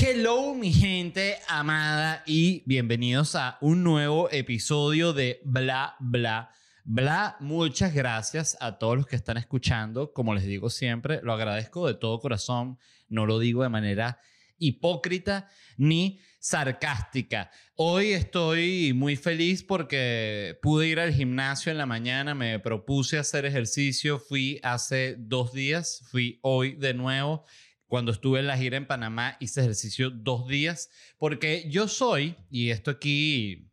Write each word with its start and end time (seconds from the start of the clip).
Hello 0.00 0.54
mi 0.54 0.72
gente 0.72 1.38
amada 1.48 2.22
y 2.24 2.62
bienvenidos 2.66 3.34
a 3.34 3.58
un 3.60 3.82
nuevo 3.82 4.30
episodio 4.30 5.12
de 5.12 5.40
Bla 5.44 5.96
Bla 5.98 6.52
Bla. 6.84 7.36
Muchas 7.40 7.92
gracias 7.92 8.56
a 8.60 8.78
todos 8.78 8.96
los 8.96 9.08
que 9.08 9.16
están 9.16 9.38
escuchando. 9.38 10.12
Como 10.12 10.36
les 10.36 10.44
digo 10.44 10.70
siempre, 10.70 11.18
lo 11.24 11.32
agradezco 11.32 11.88
de 11.88 11.94
todo 11.94 12.20
corazón. 12.20 12.78
No 13.08 13.26
lo 13.26 13.40
digo 13.40 13.64
de 13.64 13.70
manera 13.70 14.20
hipócrita 14.58 15.48
ni 15.76 16.20
sarcástica. 16.38 17.50
Hoy 17.74 18.12
estoy 18.12 18.92
muy 18.94 19.16
feliz 19.16 19.64
porque 19.64 20.58
pude 20.62 20.86
ir 20.86 21.00
al 21.00 21.12
gimnasio 21.12 21.72
en 21.72 21.78
la 21.78 21.86
mañana, 21.86 22.36
me 22.36 22.60
propuse 22.60 23.18
hacer 23.18 23.46
ejercicio, 23.46 24.20
fui 24.20 24.60
hace 24.62 25.16
dos 25.18 25.52
días, 25.52 26.04
fui 26.08 26.38
hoy 26.42 26.74
de 26.74 26.94
nuevo 26.94 27.44
cuando 27.88 28.12
estuve 28.12 28.40
en 28.40 28.46
la 28.46 28.56
gira 28.56 28.76
en 28.76 28.86
Panamá, 28.86 29.36
hice 29.40 29.60
ejercicio 29.62 30.10
dos 30.10 30.46
días, 30.46 30.90
porque 31.16 31.68
yo 31.68 31.88
soy, 31.88 32.36
y 32.50 32.70
esto 32.70 32.90
aquí 32.90 33.72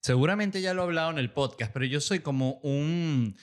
seguramente 0.00 0.62
ya 0.62 0.72
lo 0.72 0.82
he 0.82 0.84
hablado 0.84 1.10
en 1.10 1.18
el 1.18 1.32
podcast, 1.32 1.72
pero 1.72 1.84
yo 1.84 2.00
soy 2.00 2.20
como 2.20 2.60
un 2.62 3.36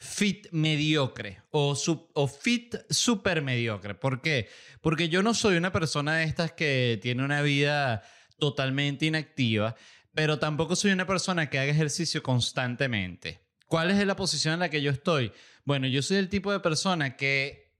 fit 0.00 0.48
mediocre 0.50 1.42
o, 1.50 1.76
o 2.14 2.26
fit 2.26 2.74
super 2.90 3.42
mediocre. 3.42 3.94
¿Por 3.94 4.20
qué? 4.20 4.48
Porque 4.80 5.08
yo 5.08 5.22
no 5.22 5.34
soy 5.34 5.56
una 5.56 5.70
persona 5.70 6.16
de 6.16 6.24
estas 6.24 6.52
que 6.52 6.98
tiene 7.00 7.22
una 7.22 7.42
vida 7.42 8.02
totalmente 8.38 9.06
inactiva, 9.06 9.76
pero 10.14 10.38
tampoco 10.38 10.74
soy 10.74 10.90
una 10.90 11.06
persona 11.06 11.48
que 11.48 11.58
haga 11.58 11.70
ejercicio 11.70 12.22
constantemente. 12.22 13.46
¿Cuál 13.66 13.90
es 13.90 14.06
la 14.06 14.16
posición 14.16 14.54
en 14.54 14.60
la 14.60 14.70
que 14.70 14.82
yo 14.82 14.90
estoy? 14.90 15.32
Bueno, 15.64 15.86
yo 15.86 16.02
soy 16.02 16.16
el 16.16 16.28
tipo 16.28 16.50
de 16.50 16.60
persona 16.60 17.16
que 17.16 17.72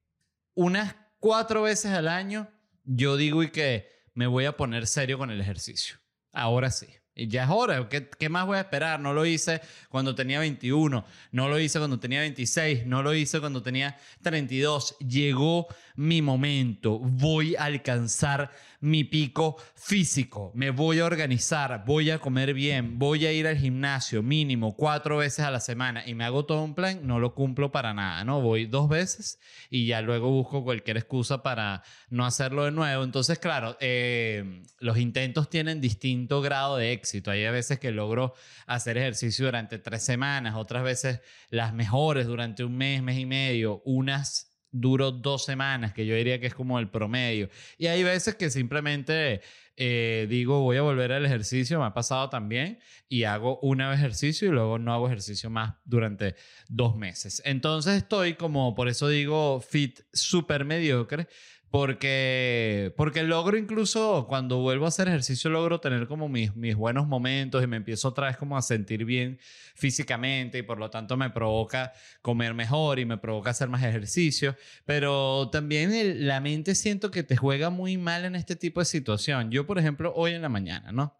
unas 0.55 0.95
cuatro 1.23 1.63
veces 1.63 1.93
al 1.93 2.09
año, 2.09 2.49
yo 2.85 3.17
digo 3.17 3.45
y 3.45 3.51
que 3.53 3.89
me 4.13 4.27
voy 4.27 4.45
a 4.45 4.57
poner 4.57 4.89
serio 4.89 5.19
con 5.19 5.31
el 5.31 5.41
ejercicio. 5.41 5.97
Ahora 6.33 6.71
sí. 6.73 6.89
Y 7.15 7.29
ya 7.29 7.45
es 7.45 7.51
hora. 7.51 7.89
¿Qué, 7.89 8.09
¿Qué, 8.09 8.29
más 8.29 8.45
voy 8.45 8.57
a 8.57 8.63
esperar? 8.63 8.99
No 8.99 9.13
lo 9.13 9.25
hice 9.25 9.61
cuando 9.89 10.17
tenía 10.17 10.41
21, 10.41 11.05
no 11.31 11.49
lo 11.49 11.61
hice 11.61 11.79
cuando 11.79 12.01
tenía 12.01 12.21
26, 12.21 12.87
no 12.87 13.05
lo 13.05 13.15
hice 13.15 13.39
cuando 13.39 13.63
tenía 13.63 13.97
32. 14.23 14.97
Llegó 14.99 15.69
mi 15.97 16.23
momento. 16.23 16.99
Voy 16.99 17.57
a 17.57 17.65
alcanzar 17.65 18.51
mi 18.81 19.05
pico 19.05 19.57
físico. 19.77 20.51
Me 20.55 20.71
voy 20.71 20.99
a 20.99 21.05
organizar, 21.05 21.85
voy 21.87 22.11
a 22.11 22.19
comer 22.19 22.53
bien, 22.53 22.99
voy 22.99 23.27
a 23.27 23.33
ir 23.33 23.47
al 23.47 23.57
gimnasio 23.57 24.23
mínimo 24.23 24.77
cuatro 24.77 25.19
veces 25.19 25.45
a 25.45 25.51
la 25.51 25.61
semana 25.61 26.03
y 26.07 26.15
me 26.15 26.25
hago 26.25 26.47
todo 26.47 26.63
un 26.63 26.75
plan, 26.75 27.07
no 27.07 27.21
lo 27.21 27.35
cumplo 27.35 27.71
para 27.71 27.95
nada, 27.95 28.25
¿no? 28.25 28.41
Voy 28.41 28.67
dos 28.67 28.89
veces 28.89 29.39
y 29.71 29.87
ya 29.87 30.01
luego 30.01 30.31
busco 30.31 30.65
cualquier 30.65 30.97
excusa 30.97 31.43
para 31.43 31.83
no 32.11 32.27
hacerlo 32.27 32.65
de 32.65 32.73
nuevo. 32.73 33.05
Entonces, 33.05 33.39
claro, 33.39 33.77
eh, 33.81 34.63
los 34.81 34.99
intentos 34.99 35.49
tienen 35.49 35.81
distinto 35.81 36.41
grado 36.41 36.77
de 36.77 36.93
éxito. 36.93 37.31
Hay 37.31 37.43
veces 37.51 37.79
que 37.79 37.93
logro 37.93 38.35
hacer 38.67 38.99
ejercicio 38.99 39.45
durante 39.47 39.79
tres 39.79 40.05
semanas, 40.05 40.57
otras 40.57 40.83
veces 40.83 41.21
las 41.51 41.73
mejores 41.73 42.27
durante 42.27 42.65
un 42.65 42.77
mes, 42.77 43.03
mes 43.03 43.19
y 43.19 43.27
medio, 43.27 43.81
unas 43.85 44.52
duro 44.73 45.13
dos 45.13 45.45
semanas, 45.45 45.93
que 45.93 46.07
yo 46.07 46.15
diría 46.15 46.41
que 46.41 46.49
es 46.49 46.55
como 46.55 46.79
el 46.79 46.89
promedio. 46.89 47.49
Y 47.79 47.87
hay 47.87 48.03
veces 48.03 48.35
que 48.35 48.51
simplemente 48.51 49.43
eh, 49.77 50.27
digo, 50.29 50.61
voy 50.61 50.77
a 50.77 50.83
volver 50.83 51.13
al 51.13 51.25
ejercicio, 51.25 51.79
me 51.79 51.87
ha 51.87 51.95
pasado 51.95 52.29
también, 52.29 52.79
y 53.09 53.25
hago 53.25 53.59
una 53.61 53.93
ejercicio 53.95 54.49
y 54.49 54.51
luego 54.51 54.79
no 54.79 54.93
hago 54.93 55.07
ejercicio 55.07 55.49
más 55.51 55.75
durante 55.85 56.35
dos 56.69 56.97
meses. 56.97 57.43
Entonces 57.45 57.97
estoy 57.97 58.35
como, 58.35 58.75
por 58.75 58.89
eso 58.89 59.09
digo, 59.09 59.61
fit 59.61 60.01
súper 60.13 60.65
mediocre, 60.65 61.27
porque, 61.73 62.93
porque 62.99 63.23
logro 63.23 63.57
incluso 63.57 64.27
cuando 64.29 64.59
vuelvo 64.59 64.85
a 64.85 64.89
hacer 64.89 65.09
ejercicio, 65.09 65.49
logro 65.49 65.81
tener 65.81 66.07
como 66.07 66.29
mis, 66.29 66.55
mis 66.55 66.77
buenos 66.77 67.09
momentos 67.09 67.65
y 67.65 67.67
me 67.67 67.79
empiezo 67.79 68.09
otra 68.09 68.27
vez 68.27 68.37
como 68.37 68.59
a 68.59 68.63
sentir 68.63 69.07
bien 69.07 69.39
físicamente 69.75 70.59
y 70.59 70.63
por 70.63 70.79
lo 70.79 70.91
tanto 70.91 71.17
me 71.17 71.31
provoca 71.31 71.95
comer 72.21 72.53
mejor 72.53 72.99
y 72.99 73.07
me 73.07 73.17
provoca 73.17 73.53
hacer 73.53 73.71
más 73.71 73.83
ejercicio. 73.85 74.55
Pero 74.85 75.49
también 75.51 76.27
la 76.27 76.41
mente 76.41 76.75
siento 76.75 77.11
que 77.11 77.23
te 77.23 77.39
juega 77.39 77.71
muy 77.71 77.97
mal 77.97 78.27
en 78.27 78.35
este 78.37 78.55
tipo 78.55 78.81
de 78.81 78.85
situación. 78.85 79.51
Yo, 79.51 79.67
por 79.67 79.79
ejemplo, 79.79 80.13
hoy 80.15 80.33
en 80.33 80.43
la 80.43 80.51
mañana, 80.51 80.93
¿no? 80.93 81.19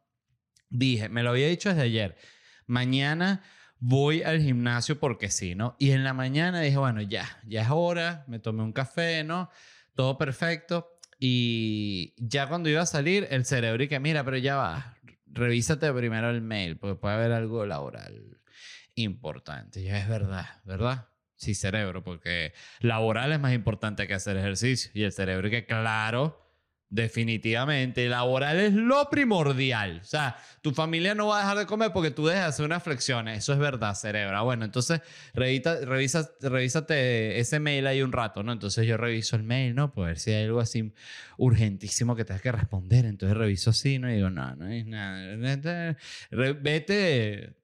Dije, 0.69 1.09
me 1.09 1.23
lo 1.23 1.31
había 1.31 1.49
dicho 1.49 1.71
desde 1.71 1.85
ayer, 1.85 2.15
mañana 2.67 3.43
voy 3.79 4.23
al 4.23 4.43
gimnasio 4.43 5.01
porque 5.01 5.31
sí, 5.31 5.55
¿no? 5.55 5.77
Y 5.79 5.93
en 5.93 6.05
la 6.05 6.13
mañana 6.13 6.61
dije, 6.61 6.77
bueno, 6.77 7.01
ya, 7.01 7.41
ya 7.47 7.63
es 7.63 7.69
hora, 7.71 8.27
me 8.29 8.39
tomé 8.39 8.63
un 8.63 8.75
café, 8.75 9.25
¿no? 9.25 9.49
Todo 9.95 10.19
perfecto. 10.19 10.99
Y 11.19 12.15
ya 12.17 12.49
cuando 12.49 12.69
iba 12.69 12.83
a 12.83 12.87
salir, 12.87 13.29
el 13.31 13.45
cerebro 13.45 13.83
y 13.83 13.89
que 13.89 14.01
mira, 14.01 14.25
pero 14.25 14.37
ya 14.39 14.57
va, 14.57 14.99
revísate 15.27 15.93
primero 15.93 16.31
el 16.31 16.41
mail, 16.41 16.77
porque 16.77 16.97
puede 16.97 17.15
haber 17.15 17.33
algo 17.33 17.65
laboral 17.65 18.39
importante. 18.95 19.83
Ya 19.83 19.99
es 19.99 20.09
verdad, 20.09 20.47
¿verdad? 20.65 21.09
Sí, 21.37 21.55
cerebro, 21.55 22.05
porque 22.05 22.53
laboral 22.81 23.33
es 23.33 23.41
más 23.41 23.53
importante 23.53 24.07
que 24.07 24.15
hacer 24.15 24.37
ejercicio. 24.37 24.91
Y 24.95 25.03
el 25.03 25.13
cerebro 25.13 25.51
que, 25.51 25.67
claro, 25.67 26.42
Definitivamente, 26.93 28.07
laboral 28.07 28.61
es 28.61 28.75
lo 28.75 29.09
primordial. 29.09 30.01
O 30.03 30.05
sea, 30.05 30.37
tu 30.61 30.73
familia 30.73 31.15
no 31.15 31.29
va 31.29 31.39
a 31.39 31.41
dejar 31.41 31.57
de 31.57 31.65
comer 31.65 31.91
porque 31.91 32.11
tú 32.11 32.27
dejas 32.27 32.43
de 32.43 32.49
hacer 32.51 32.67
unas 32.67 32.83
flexiones. 32.83 33.39
Eso 33.39 33.55
es 33.55 33.59
verdad, 33.59 33.95
cerebro. 33.95 34.45
Bueno, 34.45 34.67
entonces 34.67 35.01
revisa, 35.33 35.81
revisa, 35.87 36.31
revísate 36.43 37.41
ese 37.41 37.61
mail 37.61 37.87
ahí 37.87 38.03
un 38.03 38.13
rato, 38.13 38.43
¿no? 38.43 38.53
Entonces 38.53 38.87
yo 38.87 38.99
reviso 38.99 39.37
el 39.37 39.43
mail, 39.43 39.75
¿no? 39.75 39.91
Por 39.91 40.09
ver 40.09 40.19
si 40.19 40.33
hay 40.33 40.45
algo 40.45 40.61
así 40.61 40.93
urgentísimo 41.39 42.15
que 42.15 42.27
tengas 42.27 42.43
que 42.43 42.53
responder. 42.53 43.07
Entonces 43.07 43.39
reviso 43.39 43.71
así, 43.71 43.99
¿no? 43.99 44.11
Y 44.11 44.17
digo, 44.17 44.29
no, 44.29 44.55
no 44.55 44.69
es 44.69 44.85
nada. 44.85 45.97
Vete, 46.31 47.55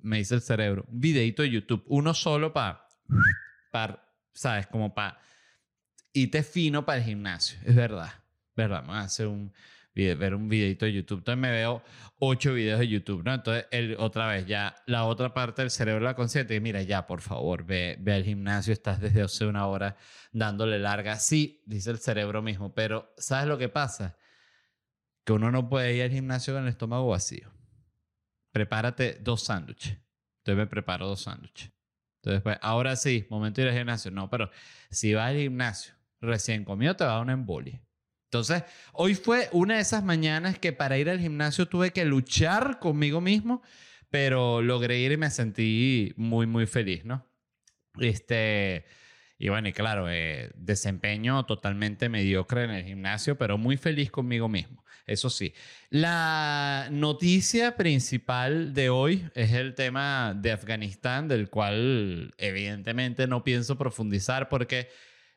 me 0.00 0.18
dice 0.18 0.34
el 0.34 0.40
cerebro, 0.40 0.84
un 0.88 1.00
videito 1.00 1.42
de 1.42 1.50
YouTube, 1.50 1.84
uno 1.86 2.12
solo 2.12 2.52
para, 2.52 2.88
¿sabes? 4.32 4.66
Como 4.66 4.92
para 4.92 5.20
irte 6.12 6.42
fino 6.42 6.84
para 6.84 6.98
el 6.98 7.04
gimnasio. 7.04 7.56
Es 7.64 7.76
verdad. 7.76 8.10
¿Verdad? 8.56 8.84
Me 8.84 8.94
hace 8.94 9.26
un 9.26 9.52
ver 9.94 10.34
un 10.34 10.48
videito 10.48 10.86
de 10.86 10.92
YouTube. 10.92 11.18
Entonces 11.18 11.40
me 11.40 11.50
veo 11.50 11.82
ocho 12.18 12.54
videos 12.54 12.80
de 12.80 12.88
YouTube, 12.88 13.22
¿no? 13.24 13.34
Entonces, 13.34 13.66
el, 13.70 13.96
otra 13.98 14.26
vez, 14.26 14.46
ya 14.46 14.74
la 14.86 15.04
otra 15.04 15.34
parte 15.34 15.62
del 15.62 15.70
cerebro 15.70 16.04
la 16.04 16.14
consciente, 16.14 16.58
mira, 16.60 16.82
ya, 16.82 17.06
por 17.06 17.20
favor, 17.20 17.64
ve, 17.64 17.96
ve 18.00 18.14
al 18.14 18.24
gimnasio, 18.24 18.72
estás 18.72 19.00
desde 19.00 19.22
hace 19.22 19.46
una 19.46 19.66
hora 19.66 19.96
dándole 20.32 20.78
larga. 20.78 21.18
Sí, 21.18 21.62
dice 21.66 21.90
el 21.90 21.98
cerebro 21.98 22.42
mismo, 22.42 22.74
pero 22.74 23.12
¿sabes 23.18 23.46
lo 23.46 23.58
que 23.58 23.68
pasa? 23.68 24.16
Que 25.24 25.32
uno 25.32 25.50
no 25.50 25.68
puede 25.68 25.94
ir 25.94 26.02
al 26.02 26.10
gimnasio 26.10 26.54
con 26.54 26.62
el 26.62 26.70
estómago 26.70 27.08
vacío. 27.08 27.52
Prepárate 28.50 29.18
dos 29.20 29.42
sándwiches. 29.44 29.98
Entonces 30.38 30.56
me 30.56 30.66
preparo 30.66 31.06
dos 31.06 31.22
sándwiches. 31.22 31.70
Entonces, 32.16 32.42
pues, 32.42 32.58
ahora 32.62 32.96
sí, 32.96 33.26
momento 33.30 33.60
de 33.60 33.66
ir 33.66 33.72
al 33.72 33.78
gimnasio. 33.78 34.10
No, 34.10 34.30
pero 34.30 34.50
si 34.90 35.12
vas 35.14 35.30
al 35.30 35.36
gimnasio 35.36 35.94
recién 36.20 36.64
comido, 36.64 36.96
te 36.96 37.04
va 37.04 37.10
a 37.10 37.14
dar 37.14 37.22
una 37.22 37.32
embolia. 37.32 37.82
Entonces, 38.32 38.62
hoy 38.94 39.14
fue 39.14 39.50
una 39.52 39.74
de 39.74 39.82
esas 39.82 40.02
mañanas 40.02 40.58
que 40.58 40.72
para 40.72 40.96
ir 40.96 41.10
al 41.10 41.20
gimnasio 41.20 41.68
tuve 41.68 41.90
que 41.90 42.06
luchar 42.06 42.78
conmigo 42.78 43.20
mismo, 43.20 43.60
pero 44.08 44.62
logré 44.62 45.00
ir 45.00 45.12
y 45.12 45.18
me 45.18 45.28
sentí 45.28 46.14
muy, 46.16 46.46
muy 46.46 46.64
feliz, 46.64 47.04
¿no? 47.04 47.26
Este, 48.00 48.86
y 49.36 49.50
bueno, 49.50 49.68
y 49.68 49.74
claro, 49.74 50.10
eh, 50.10 50.50
desempeño 50.54 51.44
totalmente 51.44 52.08
mediocre 52.08 52.64
en 52.64 52.70
el 52.70 52.84
gimnasio, 52.86 53.36
pero 53.36 53.58
muy 53.58 53.76
feliz 53.76 54.10
conmigo 54.10 54.48
mismo. 54.48 54.82
Eso 55.04 55.28
sí. 55.28 55.52
La 55.90 56.88
noticia 56.90 57.76
principal 57.76 58.72
de 58.72 58.88
hoy 58.88 59.28
es 59.34 59.52
el 59.52 59.74
tema 59.74 60.34
de 60.34 60.52
Afganistán, 60.52 61.28
del 61.28 61.50
cual 61.50 62.32
evidentemente 62.38 63.26
no 63.26 63.44
pienso 63.44 63.76
profundizar 63.76 64.48
porque 64.48 64.88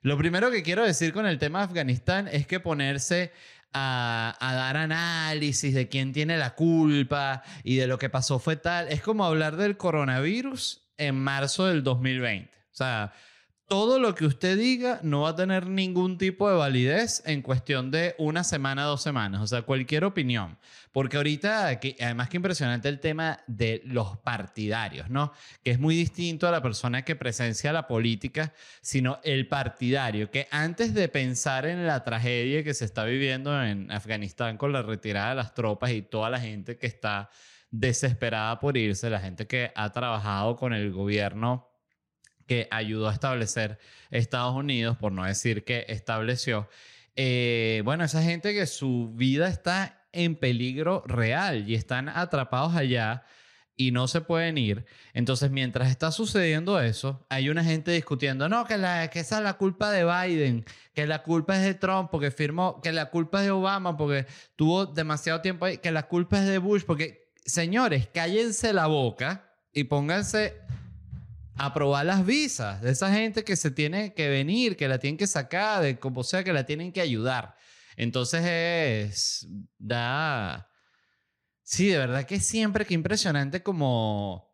lo 0.05 0.19
primero 0.19 0.51
que 0.51 0.61
quiero 0.61 0.85
decir 0.85 1.13
con 1.13 1.25
el 1.25 1.39
tema 1.39 1.57
de 1.57 1.65
Afganistán 1.65 2.27
es 2.31 2.45
que 2.45 2.59
ponerse 2.59 3.31
a, 3.73 4.37
a, 4.39 4.53
dar 4.53 4.77
análisis 4.77 5.73
de 5.73 5.89
quién 5.89 6.13
tiene 6.13 6.37
la 6.37 6.53
culpa 6.53 7.41
y 7.63 7.77
de 7.77 7.87
lo 7.87 7.97
que 7.97 8.11
pasó 8.11 8.37
fue 8.37 8.55
tal, 8.55 8.87
es 8.89 9.01
como 9.01 9.25
hablar 9.25 9.55
del 9.55 9.77
coronavirus 9.77 10.83
en 10.97 11.15
marzo 11.15 11.65
del 11.65 11.81
2020. 11.83 12.51
O 12.55 12.75
sea, 12.75 13.13
todo 13.67 13.97
lo 13.97 14.13
que 14.13 14.27
usted 14.27 14.59
diga 14.59 14.99
no 15.01 15.21
va 15.21 15.29
a 15.29 15.35
tener 15.35 15.65
ningún 15.65 16.19
tipo 16.19 16.47
de 16.51 16.55
validez 16.55 17.23
en 17.25 17.41
cuestión 17.41 17.89
de 17.89 18.13
una 18.19 18.43
semana, 18.43 18.83
dos 18.83 19.01
semanas, 19.01 19.41
o 19.41 19.47
sea, 19.47 19.63
cualquier 19.63 20.03
opinión. 20.03 20.59
Porque 20.95 21.17
ahorita, 21.17 21.77
además 21.99 22.29
que 22.29 22.37
impresionante 22.37 22.87
el 22.87 23.01
tema 23.01 23.43
de 23.47 23.81
los 23.83 24.17
partidarios, 24.19 25.09
¿no? 25.09 25.33
Que 25.61 25.71
es 25.71 25.77
muy 25.77 25.93
distinto 25.93 26.47
a 26.47 26.51
la 26.51 26.61
persona 26.61 27.03
que 27.03 27.17
presencia 27.17 27.73
la 27.73 27.85
política, 27.85 28.53
sino 28.79 29.19
el 29.25 29.49
partidario, 29.49 30.31
que 30.31 30.47
antes 30.51 30.93
de 30.93 31.09
pensar 31.09 31.65
en 31.65 31.85
la 31.85 32.05
tragedia 32.05 32.63
que 32.63 32.73
se 32.73 32.85
está 32.85 33.03
viviendo 33.03 33.61
en 33.61 33.91
Afganistán 33.91 34.55
con 34.55 34.71
la 34.71 34.83
retirada 34.83 35.31
de 35.31 35.35
las 35.35 35.53
tropas 35.53 35.91
y 35.91 36.01
toda 36.01 36.29
la 36.29 36.39
gente 36.39 36.77
que 36.77 36.87
está 36.87 37.29
desesperada 37.71 38.61
por 38.61 38.77
irse, 38.77 39.09
la 39.09 39.19
gente 39.19 39.47
que 39.47 39.73
ha 39.75 39.91
trabajado 39.91 40.55
con 40.55 40.73
el 40.73 40.93
gobierno 40.93 41.67
que 42.47 42.69
ayudó 42.71 43.09
a 43.09 43.13
establecer 43.13 43.79
Estados 44.11 44.55
Unidos, 44.55 44.95
por 44.95 45.11
no 45.11 45.25
decir 45.25 45.65
que 45.65 45.83
estableció, 45.89 46.69
eh, 47.17 47.81
bueno, 47.83 48.05
esa 48.05 48.21
gente 48.21 48.53
que 48.53 48.65
su 48.65 49.11
vida 49.13 49.49
está 49.49 50.04
en 50.15 50.35
peligro 50.35 51.03
real 51.05 51.69
y 51.69 51.75
están 51.75 52.09
atrapados 52.09 52.75
allá 52.75 53.23
y 53.77 53.91
no 53.91 54.07
se 54.07 54.21
pueden 54.21 54.57
ir. 54.57 54.85
Entonces, 55.13 55.51
mientras 55.51 55.89
está 55.89 56.11
sucediendo 56.11 56.79
eso, 56.79 57.25
hay 57.29 57.49
una 57.49 57.63
gente 57.63 57.91
discutiendo, 57.91 58.47
no, 58.47 58.65
que, 58.65 58.77
la, 58.77 59.05
esa 59.05 59.37
es 59.37 59.43
la 59.43 59.53
culpa 59.57 59.91
de 59.91 60.05
Biden, 60.05 60.65
que 60.93 61.05
la 61.05 61.23
culpa 61.23 61.57
es 61.57 61.63
de 61.63 61.73
Trump 61.73 62.09
porque 62.09 62.31
firmó, 62.31 62.81
que 62.81 62.91
la 62.91 63.09
culpa 63.09 63.39
es 63.39 63.45
de 63.45 63.51
Obama 63.51 63.97
porque 63.97 64.25
tuvo 64.55 64.85
demasiado 64.85 65.41
tiempo 65.41 65.65
ahí, 65.65 65.77
que 65.77 65.91
la 65.91 66.07
culpa 66.07 66.39
es 66.39 66.47
de 66.47 66.57
Bush 66.57 66.83
porque, 66.85 67.31
señores, 67.45 68.07
cállense 68.13 68.71
la 68.71 68.87
boca 68.87 69.51
y 69.73 69.83
pónganse 69.85 70.55
aprobar 71.57 72.05
las 72.05 72.25
visas 72.25 72.81
de 72.81 72.91
esa 72.91 73.13
gente 73.13 73.43
que 73.43 73.55
se 73.55 73.71
tiene 73.71 74.13
que 74.13 74.29
venir, 74.29 74.75
que 74.75 74.87
la 74.87 74.99
tienen 74.99 75.17
que 75.17 75.27
sacar, 75.27 75.81
de 75.81 75.99
como 75.99 76.23
sea 76.23 76.43
que 76.43 76.53
la 76.53 76.65
tienen 76.65 76.91
que 76.91 77.01
ayudar. 77.01 77.54
Entonces 77.97 78.43
es, 78.45 79.47
da, 79.77 80.69
sí, 81.63 81.87
de 81.87 81.97
verdad 81.97 82.25
que 82.25 82.39
siempre 82.39 82.85
que 82.85 82.93
impresionante 82.93 83.63
como, 83.63 84.53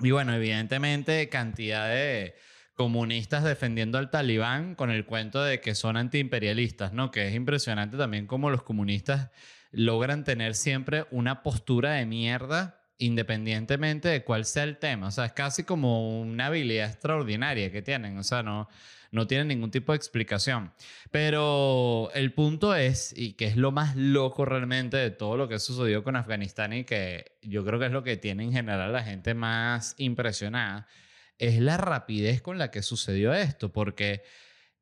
y 0.00 0.10
bueno, 0.10 0.34
evidentemente 0.34 1.28
cantidad 1.28 1.88
de 1.88 2.34
comunistas 2.74 3.44
defendiendo 3.44 3.98
al 3.98 4.10
talibán 4.10 4.74
con 4.74 4.90
el 4.90 5.04
cuento 5.04 5.42
de 5.42 5.60
que 5.60 5.74
son 5.74 5.96
antiimperialistas, 5.96 6.92
¿no? 6.92 7.10
Que 7.10 7.28
es 7.28 7.34
impresionante 7.34 7.96
también 7.96 8.26
como 8.26 8.50
los 8.50 8.62
comunistas 8.62 9.30
logran 9.70 10.24
tener 10.24 10.54
siempre 10.54 11.06
una 11.10 11.42
postura 11.42 11.92
de 11.92 12.06
mierda 12.06 12.82
independientemente 12.98 14.08
de 14.08 14.22
cuál 14.22 14.44
sea 14.44 14.64
el 14.64 14.78
tema. 14.78 15.08
O 15.08 15.10
sea, 15.10 15.24
es 15.26 15.32
casi 15.32 15.64
como 15.64 16.20
una 16.20 16.46
habilidad 16.46 16.88
extraordinaria 16.88 17.72
que 17.72 17.82
tienen. 17.82 18.16
O 18.18 18.22
sea, 18.22 18.42
no, 18.42 18.68
no 19.12 19.26
tienen 19.26 19.48
ningún 19.48 19.70
tipo 19.70 19.92
de 19.92 19.96
explicación. 19.96 20.72
Pero 21.12 22.10
el 22.14 22.32
punto 22.32 22.74
es, 22.74 23.14
y 23.16 23.34
que 23.34 23.46
es 23.46 23.56
lo 23.56 23.70
más 23.70 23.94
loco 23.94 24.44
realmente 24.44 24.96
de 24.96 25.10
todo 25.10 25.36
lo 25.36 25.48
que 25.48 25.60
sucedió 25.60 26.02
con 26.02 26.16
Afganistán 26.16 26.72
y 26.72 26.84
que 26.84 27.38
yo 27.42 27.64
creo 27.64 27.78
que 27.78 27.86
es 27.86 27.92
lo 27.92 28.02
que 28.02 28.16
tiene 28.16 28.42
en 28.42 28.52
general 28.52 28.92
la 28.92 29.04
gente 29.04 29.34
más 29.34 29.94
impresionada, 29.98 30.88
es 31.38 31.60
la 31.60 31.76
rapidez 31.76 32.40
con 32.40 32.58
la 32.58 32.70
que 32.70 32.82
sucedió 32.82 33.34
esto. 33.34 33.70
Porque 33.70 34.22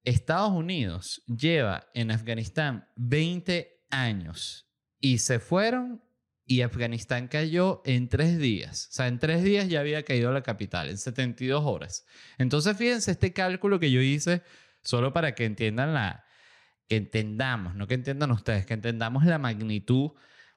Estados 0.04 0.52
Unidos 0.52 1.22
lleva 1.26 1.88
en 1.92 2.12
Afganistán 2.12 2.88
20 2.96 3.84
años 3.90 4.68
y 5.00 5.18
se 5.18 5.40
fueron 5.40 6.02
y 6.50 6.62
Afganistán 6.62 7.28
cayó 7.28 7.80
en 7.84 8.08
tres 8.08 8.36
días. 8.36 8.88
O 8.90 8.94
sea, 8.94 9.06
en 9.06 9.20
tres 9.20 9.44
días 9.44 9.68
ya 9.68 9.78
había 9.78 10.02
caído 10.02 10.32
la 10.32 10.42
capital, 10.42 10.88
en 10.88 10.98
72 10.98 11.62
horas. 11.64 12.04
Entonces, 12.38 12.76
fíjense 12.76 13.12
este 13.12 13.32
cálculo 13.32 13.78
que 13.78 13.92
yo 13.92 14.00
hice 14.00 14.42
solo 14.82 15.12
para 15.12 15.36
que 15.36 15.44
entiendan 15.44 15.94
la, 15.94 16.24
que 16.88 16.96
entendamos, 16.96 17.76
no 17.76 17.86
que 17.86 17.94
entiendan 17.94 18.32
ustedes, 18.32 18.66
que 18.66 18.74
entendamos 18.74 19.24
la 19.26 19.38
magnitud 19.38 20.10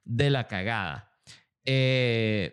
de 0.04 0.32
la 0.32 0.48
cagada. 0.48 1.12
20 1.64 2.52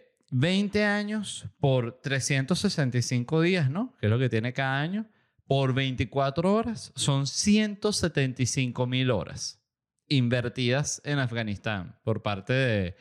eh, 0.79 0.85
años 0.85 1.47
por 1.61 1.99
365 2.03 3.41
días, 3.41 3.71
¿no? 3.71 3.97
Que 3.97 4.09
es 4.09 4.11
lo 4.11 4.19
que 4.19 4.29
tiene 4.29 4.53
cada 4.53 4.83
año. 4.83 5.07
Por 5.47 5.73
24 5.73 6.53
horas 6.53 6.93
son 6.95 7.27
175 7.27 8.87
mil 8.87 9.11
horas 9.11 9.63
invertidas 10.09 11.01
en 11.07 11.19
Afganistán 11.21 11.99
por 12.05 12.21
parte 12.21 12.53
de 12.53 12.97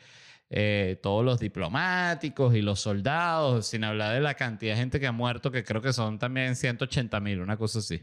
eh, 0.52 0.98
todos 1.00 1.24
los 1.24 1.38
diplomáticos 1.38 2.56
y 2.56 2.62
los 2.62 2.80
soldados, 2.80 3.68
sin 3.68 3.84
hablar 3.84 4.14
de 4.14 4.20
la 4.20 4.34
cantidad 4.34 4.74
de 4.74 4.80
gente 4.80 4.98
que 4.98 5.06
ha 5.06 5.12
muerto, 5.12 5.52
que 5.52 5.62
creo 5.62 5.80
que 5.80 5.92
son 5.92 6.18
también 6.18 6.56
180 6.56 7.20
mil, 7.20 7.40
una 7.40 7.56
cosa 7.56 7.78
así. 7.78 8.02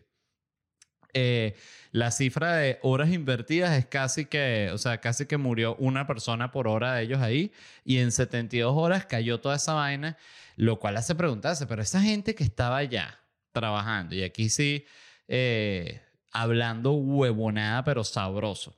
Eh, 1.14 1.56
la 1.92 2.12
cifra 2.12 2.56
de 2.56 2.80
horas 2.84 3.10
invertidas 3.12 3.78
es 3.78 3.86
casi 3.88 4.26
que, 4.26 4.70
o 4.74 4.78
sea, 4.78 5.00
casi 5.00 5.26
que 5.26 5.38
murió 5.38 5.76
una 5.76 6.08
persona 6.08 6.52
por 6.52 6.68
hora 6.68 6.94
de 6.96 7.04
ellos 7.04 7.22
ahí 7.22 7.52
y 7.84 7.98
en 7.98 8.12
72 8.12 8.74
horas 8.76 9.06
cayó 9.06 9.40
toda 9.42 9.56
esa 9.58 9.74
vaina, 9.74 10.18
lo 10.56 10.80
cual 10.80 10.98
hace 10.98 11.16
preguntarse, 11.16 11.68
pero 11.68 11.82
esa 11.82 12.02
gente 12.02 12.36
que 12.36 12.44
estaba 12.44 12.78
allá 12.78 13.20
trabajando, 13.52 14.16
y 14.16 14.24
aquí 14.24 14.50
sí, 14.50 14.86
eh, 15.28 16.02
hablando 16.32 16.94
huevonada, 16.94 17.84
pero 17.84 18.04
sabroso 18.04 18.77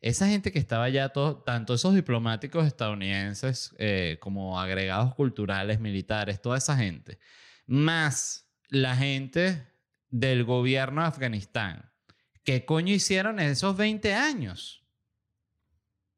esa 0.00 0.28
gente 0.28 0.50
que 0.50 0.58
estaba 0.58 0.84
allá, 0.84 1.12
tanto 1.44 1.74
esos 1.74 1.94
diplomáticos 1.94 2.66
estadounidenses 2.66 3.74
eh, 3.78 4.16
como 4.20 4.58
agregados 4.58 5.14
culturales, 5.14 5.78
militares, 5.78 6.40
toda 6.40 6.56
esa 6.56 6.76
gente, 6.76 7.18
más 7.66 8.46
la 8.68 8.96
gente 8.96 9.66
del 10.08 10.44
gobierno 10.44 11.02
de 11.02 11.08
Afganistán, 11.08 11.92
¿qué 12.44 12.64
coño 12.64 12.94
hicieron 12.94 13.40
en 13.40 13.50
esos 13.50 13.76
20 13.76 14.14
años? 14.14 14.84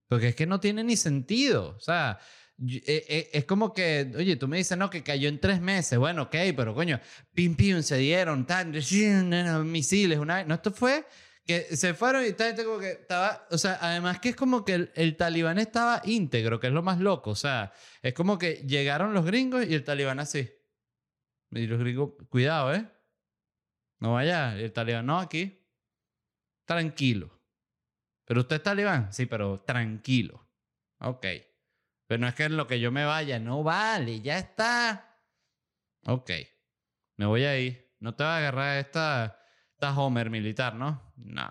Porque 0.06 0.28
es 0.28 0.36
que 0.36 0.46
no 0.46 0.60
tiene 0.60 0.84
ni 0.84 0.96
sentido. 0.96 1.74
O 1.76 1.80
sea, 1.80 2.18
eh, 2.68 2.82
eh, 2.86 3.30
es 3.32 3.44
como 3.46 3.72
que, 3.72 4.12
oye, 4.16 4.36
tú 4.36 4.46
me 4.46 4.58
dices, 4.58 4.76
no, 4.76 4.90
que 4.90 5.02
cayó 5.02 5.28
en 5.28 5.40
tres 5.40 5.60
meses. 5.60 5.98
Bueno, 5.98 6.24
ok, 6.24 6.36
pero 6.54 6.74
coño, 6.74 7.00
pim, 7.34 7.56
pim, 7.56 7.82
se 7.82 7.96
dieron, 7.96 8.46
tan, 8.46 8.72
misiles, 9.70 10.18
una... 10.18 10.44
No, 10.44 10.54
esto 10.54 10.70
fue 10.70 11.04
que 11.44 11.76
se 11.76 11.94
fueron 11.94 12.24
y 12.24 12.28
esta 12.28 12.46
gente 12.46 12.64
como 12.64 12.78
que 12.78 12.92
estaba, 12.92 13.46
o 13.50 13.58
sea, 13.58 13.78
además 13.80 14.20
que 14.20 14.30
es 14.30 14.36
como 14.36 14.64
que 14.64 14.90
el, 14.94 15.16
talibán 15.16 15.58
estaba 15.58 16.00
íntegro, 16.04 16.60
que 16.60 16.68
es 16.68 16.72
lo 16.72 16.82
más 16.82 17.00
loco, 17.00 17.30
o 17.30 17.34
sea, 17.34 17.72
es 18.00 18.14
como 18.14 18.38
que 18.38 18.64
llegaron 18.66 19.12
los 19.12 19.24
gringos 19.24 19.66
y 19.66 19.74
el 19.74 19.84
talibán 19.84 20.20
así. 20.20 20.50
Y 21.50 21.66
los 21.66 21.80
gringos, 21.80 22.12
cuidado, 22.28 22.74
¿eh? 22.74 22.88
No 23.98 24.14
vaya, 24.14 24.56
el 24.56 24.72
talibán, 24.72 25.06
no, 25.06 25.18
aquí, 25.18 25.66
tranquilo. 26.64 27.30
Pero 28.24 28.40
usted 28.40 28.56
es 28.56 28.62
talibán, 28.62 29.12
sí, 29.12 29.26
pero 29.26 29.60
tranquilo. 29.60 30.48
Ok. 31.00 31.26
Pero 32.06 32.20
no 32.20 32.28
es 32.28 32.34
que 32.34 32.44
en 32.44 32.56
lo 32.56 32.66
que 32.66 32.80
yo 32.80 32.90
me 32.92 33.04
vaya, 33.04 33.38
no 33.38 33.62
vale, 33.62 34.20
ya 34.20 34.38
está. 34.38 35.18
Ok. 36.06 36.30
Me 37.16 37.26
voy 37.26 37.44
a 37.44 37.58
ir. 37.58 37.92
No 38.00 38.14
te 38.14 38.24
va 38.24 38.36
a 38.36 38.38
agarrar 38.38 38.78
esta 38.78 39.38
Homer 39.90 40.30
militar, 40.30 40.74
¿no? 40.74 41.11
No, 41.24 41.48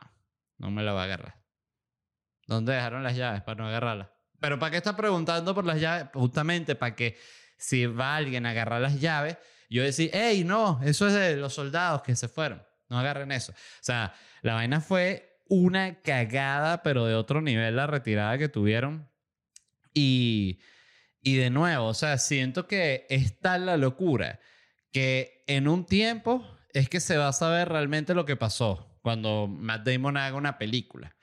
no 0.57 0.71
me 0.71 0.83
la 0.83 0.93
va 0.93 1.01
a 1.01 1.05
agarrar. 1.05 1.41
¿Dónde 2.47 2.73
dejaron 2.73 3.03
las 3.03 3.15
llaves 3.15 3.41
para 3.41 3.63
no 3.63 3.67
agarrarlas? 3.67 4.09
Pero 4.39 4.59
¿para 4.59 4.71
qué 4.71 4.77
está 4.77 4.95
preguntando 4.97 5.53
por 5.55 5.65
las 5.65 5.79
llaves? 5.79 6.07
Justamente 6.13 6.75
para 6.75 6.95
que 6.95 7.17
si 7.57 7.85
va 7.85 8.15
alguien 8.15 8.45
a 8.45 8.49
agarrar 8.49 8.81
las 8.81 8.99
llaves, 8.99 9.37
yo 9.69 9.83
decir, 9.83 10.09
hey, 10.13 10.43
no, 10.43 10.81
eso 10.83 11.07
es 11.07 11.13
de 11.13 11.37
los 11.37 11.53
soldados 11.53 12.01
que 12.01 12.15
se 12.15 12.27
fueron. 12.27 12.61
No 12.89 12.99
agarren 12.99 13.31
eso. 13.31 13.53
O 13.53 13.55
sea, 13.83 14.13
la 14.41 14.55
vaina 14.55 14.81
fue 14.81 15.39
una 15.47 16.01
cagada, 16.01 16.83
pero 16.83 17.05
de 17.05 17.15
otro 17.15 17.41
nivel 17.41 17.75
la 17.75 17.87
retirada 17.87 18.37
que 18.37 18.49
tuvieron. 18.49 19.09
Y, 19.93 20.59
y 21.21 21.37
de 21.37 21.49
nuevo, 21.49 21.87
o 21.87 21.93
sea, 21.93 22.17
siento 22.17 22.67
que 22.67 23.05
está 23.09 23.57
la 23.57 23.77
locura 23.77 24.39
que 24.91 25.43
en 25.47 25.67
un 25.67 25.85
tiempo 25.85 26.45
es 26.73 26.89
que 26.89 26.99
se 26.99 27.17
va 27.17 27.29
a 27.29 27.33
saber 27.33 27.69
realmente 27.69 28.13
lo 28.13 28.25
que 28.25 28.35
pasó 28.35 28.90
cuando 29.01 29.47
Matt 29.47 29.85
Damon 29.87 30.17
haga 30.17 30.35
una 30.35 30.57
película. 30.57 31.15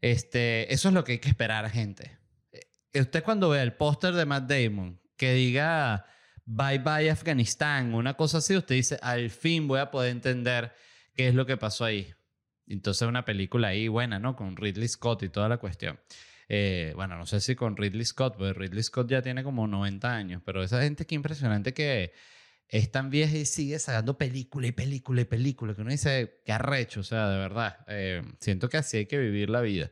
Este, 0.00 0.72
eso 0.72 0.88
es 0.88 0.94
lo 0.94 1.04
que 1.04 1.12
hay 1.12 1.18
que 1.18 1.28
esperar, 1.28 1.68
gente. 1.70 2.18
Eh, 2.52 3.00
usted 3.00 3.22
cuando 3.22 3.50
vea 3.50 3.62
el 3.62 3.74
póster 3.74 4.14
de 4.14 4.26
Matt 4.26 4.50
Damon 4.50 5.00
que 5.16 5.34
diga 5.34 6.06
Bye 6.44 6.78
Bye 6.78 7.10
Afganistán, 7.10 7.94
una 7.94 8.14
cosa 8.14 8.38
así, 8.38 8.56
usted 8.56 8.76
dice, 8.76 8.98
al 9.02 9.30
fin 9.30 9.68
voy 9.68 9.80
a 9.80 9.90
poder 9.90 10.12
entender 10.12 10.72
qué 11.14 11.28
es 11.28 11.34
lo 11.34 11.44
que 11.44 11.56
pasó 11.56 11.84
ahí. 11.84 12.14
Entonces 12.66 13.06
una 13.08 13.24
película 13.24 13.68
ahí 13.68 13.88
buena, 13.88 14.18
¿no? 14.18 14.36
Con 14.36 14.56
Ridley 14.56 14.88
Scott 14.88 15.22
y 15.24 15.28
toda 15.28 15.48
la 15.48 15.58
cuestión. 15.58 15.98
Eh, 16.48 16.92
bueno, 16.96 17.18
no 17.18 17.26
sé 17.26 17.40
si 17.40 17.54
con 17.54 17.76
Ridley 17.76 18.04
Scott, 18.04 18.36
porque 18.38 18.54
Ridley 18.54 18.82
Scott 18.82 19.10
ya 19.10 19.20
tiene 19.20 19.42
como 19.42 19.66
90 19.66 20.14
años, 20.14 20.42
pero 20.44 20.62
esa 20.62 20.80
gente 20.82 21.06
que 21.06 21.14
impresionante 21.14 21.74
que 21.74 22.12
es 22.68 22.90
tan 22.92 23.10
vieja 23.10 23.36
y 23.36 23.46
sigue 23.46 23.78
sacando 23.78 24.18
película 24.18 24.66
y 24.66 24.72
película 24.72 25.22
y 25.22 25.24
película, 25.24 25.74
que 25.74 25.80
uno 25.80 25.90
dice, 25.90 26.40
qué 26.44 26.52
arrecho, 26.52 27.00
o 27.00 27.04
sea, 27.04 27.28
de 27.28 27.38
verdad. 27.38 27.78
Eh, 27.88 28.22
siento 28.40 28.68
que 28.68 28.76
así 28.76 28.98
hay 28.98 29.06
que 29.06 29.18
vivir 29.18 29.48
la 29.48 29.62
vida. 29.62 29.90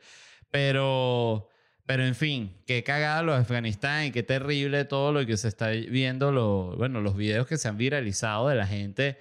Pero, 0.50 1.48
pero 1.86 2.04
en 2.04 2.14
fin, 2.14 2.62
qué 2.66 2.84
cagada 2.84 3.22
lo 3.22 3.32
de 3.32 3.38
Afganistán 3.38 4.06
y 4.06 4.10
qué 4.12 4.22
terrible 4.22 4.84
todo 4.84 5.12
lo 5.12 5.24
que 5.24 5.36
se 5.36 5.48
está 5.48 5.70
viendo, 5.70 6.32
lo, 6.32 6.76
bueno, 6.76 7.00
los 7.00 7.16
videos 7.16 7.46
que 7.46 7.56
se 7.56 7.68
han 7.68 7.78
viralizado 7.78 8.48
de 8.48 8.56
la 8.56 8.66
gente 8.66 9.18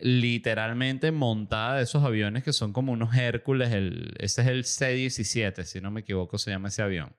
literalmente 0.00 1.10
montada 1.10 1.76
de 1.76 1.84
esos 1.84 2.04
aviones 2.04 2.44
que 2.44 2.52
son 2.52 2.72
como 2.72 2.92
unos 2.92 3.14
Hércules. 3.16 3.72
El, 3.72 4.14
ese 4.18 4.42
es 4.42 4.48
el 4.48 4.64
C-17, 4.64 5.64
si 5.64 5.80
no 5.80 5.90
me 5.90 6.00
equivoco, 6.00 6.38
se 6.38 6.50
llama 6.50 6.68
ese 6.68 6.82
avión. 6.82 7.14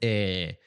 Eh, 0.00 0.60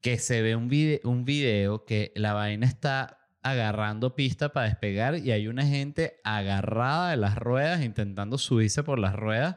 que 0.00 0.18
se 0.18 0.42
ve 0.42 0.56
un, 0.56 0.68
video, 0.68 1.00
un 1.04 1.24
video 1.24 1.84
que 1.84 2.12
la 2.14 2.32
vaina 2.32 2.66
está 2.66 3.28
agarrando 3.42 4.14
pista 4.14 4.52
para 4.52 4.66
despegar 4.66 5.18
y 5.18 5.32
hay 5.32 5.48
una 5.48 5.66
gente 5.66 6.20
agarrada 6.24 7.10
de 7.10 7.16
las 7.16 7.36
ruedas 7.36 7.82
intentando 7.82 8.38
subirse 8.38 8.82
por 8.82 8.98
las 8.98 9.14
ruedas 9.14 9.56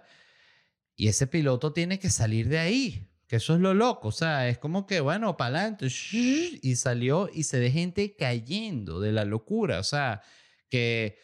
y 0.96 1.08
ese 1.08 1.28
piloto 1.28 1.74
tiene 1.74 2.00
que 2.00 2.10
salir 2.10 2.48
de 2.48 2.60
ahí 2.60 3.10
que 3.28 3.38
eso 3.38 3.56
es 3.56 3.62
lo 3.62 3.74
loco, 3.74 4.10
o 4.10 4.12
sea, 4.12 4.48
es 4.48 4.60
como 4.60 4.86
que, 4.86 5.00
bueno, 5.00 5.38
para 5.38 5.58
adelante, 5.58 5.88
y 6.12 6.76
salió 6.76 7.30
y 7.34 7.44
se 7.44 7.60
ve 7.60 7.72
gente 7.72 8.16
cayendo 8.16 9.00
de 9.00 9.12
la 9.12 9.26
locura, 9.26 9.80
o 9.80 9.84
sea, 9.84 10.22
que 10.70 11.18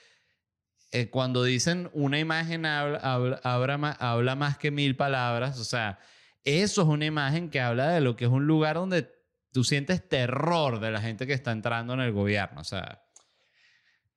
eh, 0.92 1.10
cuando 1.12 1.44
dicen 1.44 1.90
una 1.94 2.18
imagen 2.18 2.66
habla, 2.66 2.98
habla, 3.44 3.92
habla, 4.00 4.36
más 4.36 4.58
que 4.58 4.72
mil 4.72 4.96
palabras, 4.96 5.60
o 5.60 5.64
sea, 5.64 6.00
eso 6.44 6.82
es 6.82 6.88
una 6.88 7.06
imagen 7.06 7.50
que 7.50 7.60
habla 7.60 7.90
de 7.90 8.02
lo 8.02 8.16
que 8.16 8.26
es 8.26 8.32
un 8.32 8.48
lugar 8.48 8.76
donde 8.76 9.10
tú 9.52 9.64
sientes 9.64 10.08
terror 10.08 10.80
de 10.80 10.92
la 10.92 11.02
gente 11.02 11.28
que 11.28 11.34
está 11.34 11.52
entrando 11.52 11.94
en 11.94 12.02
el 12.02 12.12
gobierno, 12.12 12.62
o 12.62 12.64
sea, 12.64 13.04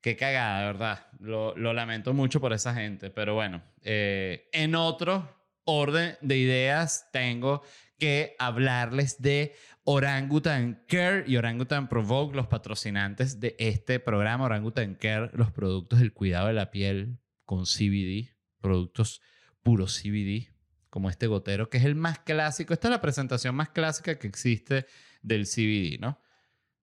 qué 0.00 0.16
cagada, 0.16 0.66
¿verdad? 0.66 1.06
Lo, 1.20 1.56
lo 1.56 1.72
lamento 1.72 2.12
mucho 2.12 2.40
por 2.40 2.52
esa 2.52 2.74
gente, 2.74 3.10
pero 3.10 3.34
bueno, 3.34 3.62
eh, 3.82 4.48
en 4.52 4.74
otro 4.74 5.42
orden 5.64 6.16
de 6.20 6.36
ideas 6.36 7.08
tengo 7.12 7.62
que 7.98 8.34
hablarles 8.38 9.22
de 9.22 9.54
Orangutan 9.84 10.84
Care 10.88 11.24
y 11.26 11.36
Orangutan 11.36 11.88
Provoke, 11.88 12.34
los 12.34 12.48
patrocinantes 12.48 13.40
de 13.40 13.54
este 13.58 14.00
programa. 14.00 14.44
Orangutan 14.44 14.94
Care, 14.96 15.30
los 15.34 15.52
productos 15.52 16.00
del 16.00 16.12
cuidado 16.12 16.48
de 16.48 16.52
la 16.52 16.70
piel 16.70 17.18
con 17.44 17.64
CBD, 17.64 18.34
productos 18.60 19.20
puro 19.62 19.86
CBD, 19.86 20.51
como 20.92 21.08
este 21.08 21.26
gotero, 21.26 21.70
que 21.70 21.78
es 21.78 21.86
el 21.86 21.94
más 21.94 22.18
clásico. 22.18 22.74
Esta 22.74 22.88
es 22.88 22.92
la 22.92 23.00
presentación 23.00 23.54
más 23.54 23.70
clásica 23.70 24.18
que 24.18 24.26
existe 24.26 24.84
del 25.22 25.46
CBD, 25.46 25.98
¿no? 25.98 26.20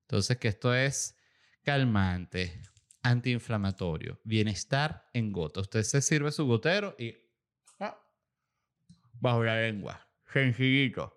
Entonces, 0.01 0.37
que 0.37 0.47
esto 0.47 0.73
es 0.73 1.15
calmante, 1.63 2.59
antiinflamatorio, 3.03 4.19
bienestar 4.23 5.07
en 5.13 5.31
gota. 5.31 5.61
Usted 5.61 5.83
se 5.83 6.01
sirve 6.01 6.31
su 6.31 6.47
gotero 6.47 6.95
y 6.97 7.15
bajo 9.13 9.43
la 9.43 9.61
lengua. 9.61 10.09
Sencillito. 10.33 11.15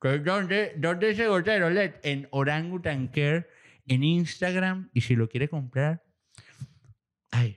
¿Dónde, 0.00 0.74
¿Dónde 0.78 1.10
ese 1.10 1.28
gotero 1.28 1.70
LED? 1.70 1.92
En 2.02 2.26
Orangutan 2.32 3.06
Care, 3.06 3.46
en 3.86 4.02
Instagram. 4.02 4.90
Y 4.94 5.02
si 5.02 5.14
lo 5.14 5.28
quiere 5.28 5.48
comprar, 5.48 6.02
ay, 7.30 7.56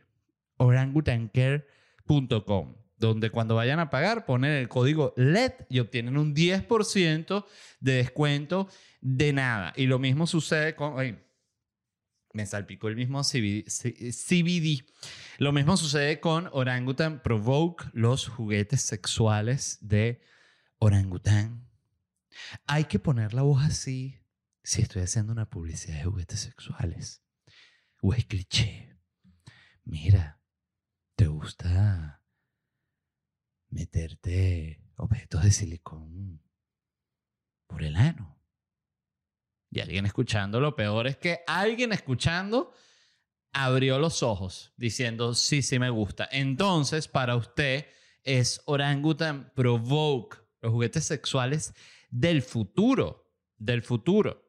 orangutancare.com. 0.57 2.85
Donde 2.98 3.30
cuando 3.30 3.56
vayan 3.56 3.80
a 3.80 3.90
pagar, 3.90 4.25
ponen 4.25 4.52
el 4.52 4.70
código 4.70 5.14
LED 5.18 5.52
y 5.70 5.80
obtienen 5.80 6.18
un 6.18 6.34
10% 6.34 7.46
de 7.80 7.94
descuento 7.94 8.70
de 9.02 9.34
nada. 9.34 9.74
Y 9.75 9.88
lo 9.88 10.00
mismo 10.00 10.28
sucede 10.28 10.75
con. 10.75 10.96
Me 12.34 12.46
salpicó 12.46 12.88
el 12.88 12.96
mismo 12.96 13.22
CBD. 13.24 14.86
Lo 15.38 15.52
mismo 15.52 15.78
sucede 15.78 16.20
con 16.20 16.50
Orangutan 16.52 17.22
Provoke, 17.22 17.86
los 17.94 18.28
juguetes 18.28 18.82
sexuales 18.82 19.78
de 19.82 20.22
Orangutan. 20.80 21.70
Hay 22.68 22.86
que 22.86 23.00
poner 23.00 23.34
la 23.34 23.44
voz 23.44 23.64
así 23.64 24.22
si 24.64 24.82
estoy 24.82 25.04
haciendo 25.04 25.32
una 25.32 25.50
publicidad 25.50 25.98
de 25.98 26.04
juguetes 26.06 26.42
sexuales. 26.42 27.24
O 28.02 28.14
es 28.14 28.25
cliché. 28.25 28.98
Mira, 29.86 30.42
¿te 31.16 31.28
gusta 31.28 32.22
meterte 33.75 34.82
objetos 34.96 35.44
de 35.44 35.51
silicón 35.51 36.41
por 37.67 37.84
el 37.84 37.96
ano? 37.98 38.39
Y 39.70 39.82
alguien 39.82 40.05
escuchando, 40.05 40.62
lo 40.62 40.75
peor 40.75 41.08
es 41.08 41.17
que 41.17 41.41
alguien 41.46 41.91
escuchando 41.91 42.72
abrió 43.51 44.00
los 44.00 44.24
ojos 44.24 44.74
diciendo, 44.77 45.36
sí, 45.36 45.62
sí 45.62 45.77
me 45.79 45.89
gusta. 45.89 46.27
Entonces, 46.32 47.10
para 47.10 47.36
usted 47.36 47.88
es 48.24 48.62
Orangutan 48.65 49.51
Provoke, 49.53 50.38
los 50.62 50.72
juguetes 50.72 51.03
sexuales 51.03 51.74
del 52.10 52.41
futuro, 52.41 53.29
del 53.58 53.82
futuro. 53.82 54.41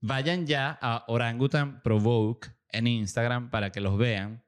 Vayan 0.00 0.46
ya 0.46 0.78
a 0.80 1.04
Orangutan 1.08 1.82
Provoke 1.82 2.52
en 2.68 2.86
Instagram 2.86 3.50
para 3.50 3.72
que 3.72 3.80
los 3.80 3.98
vean. 3.98 4.45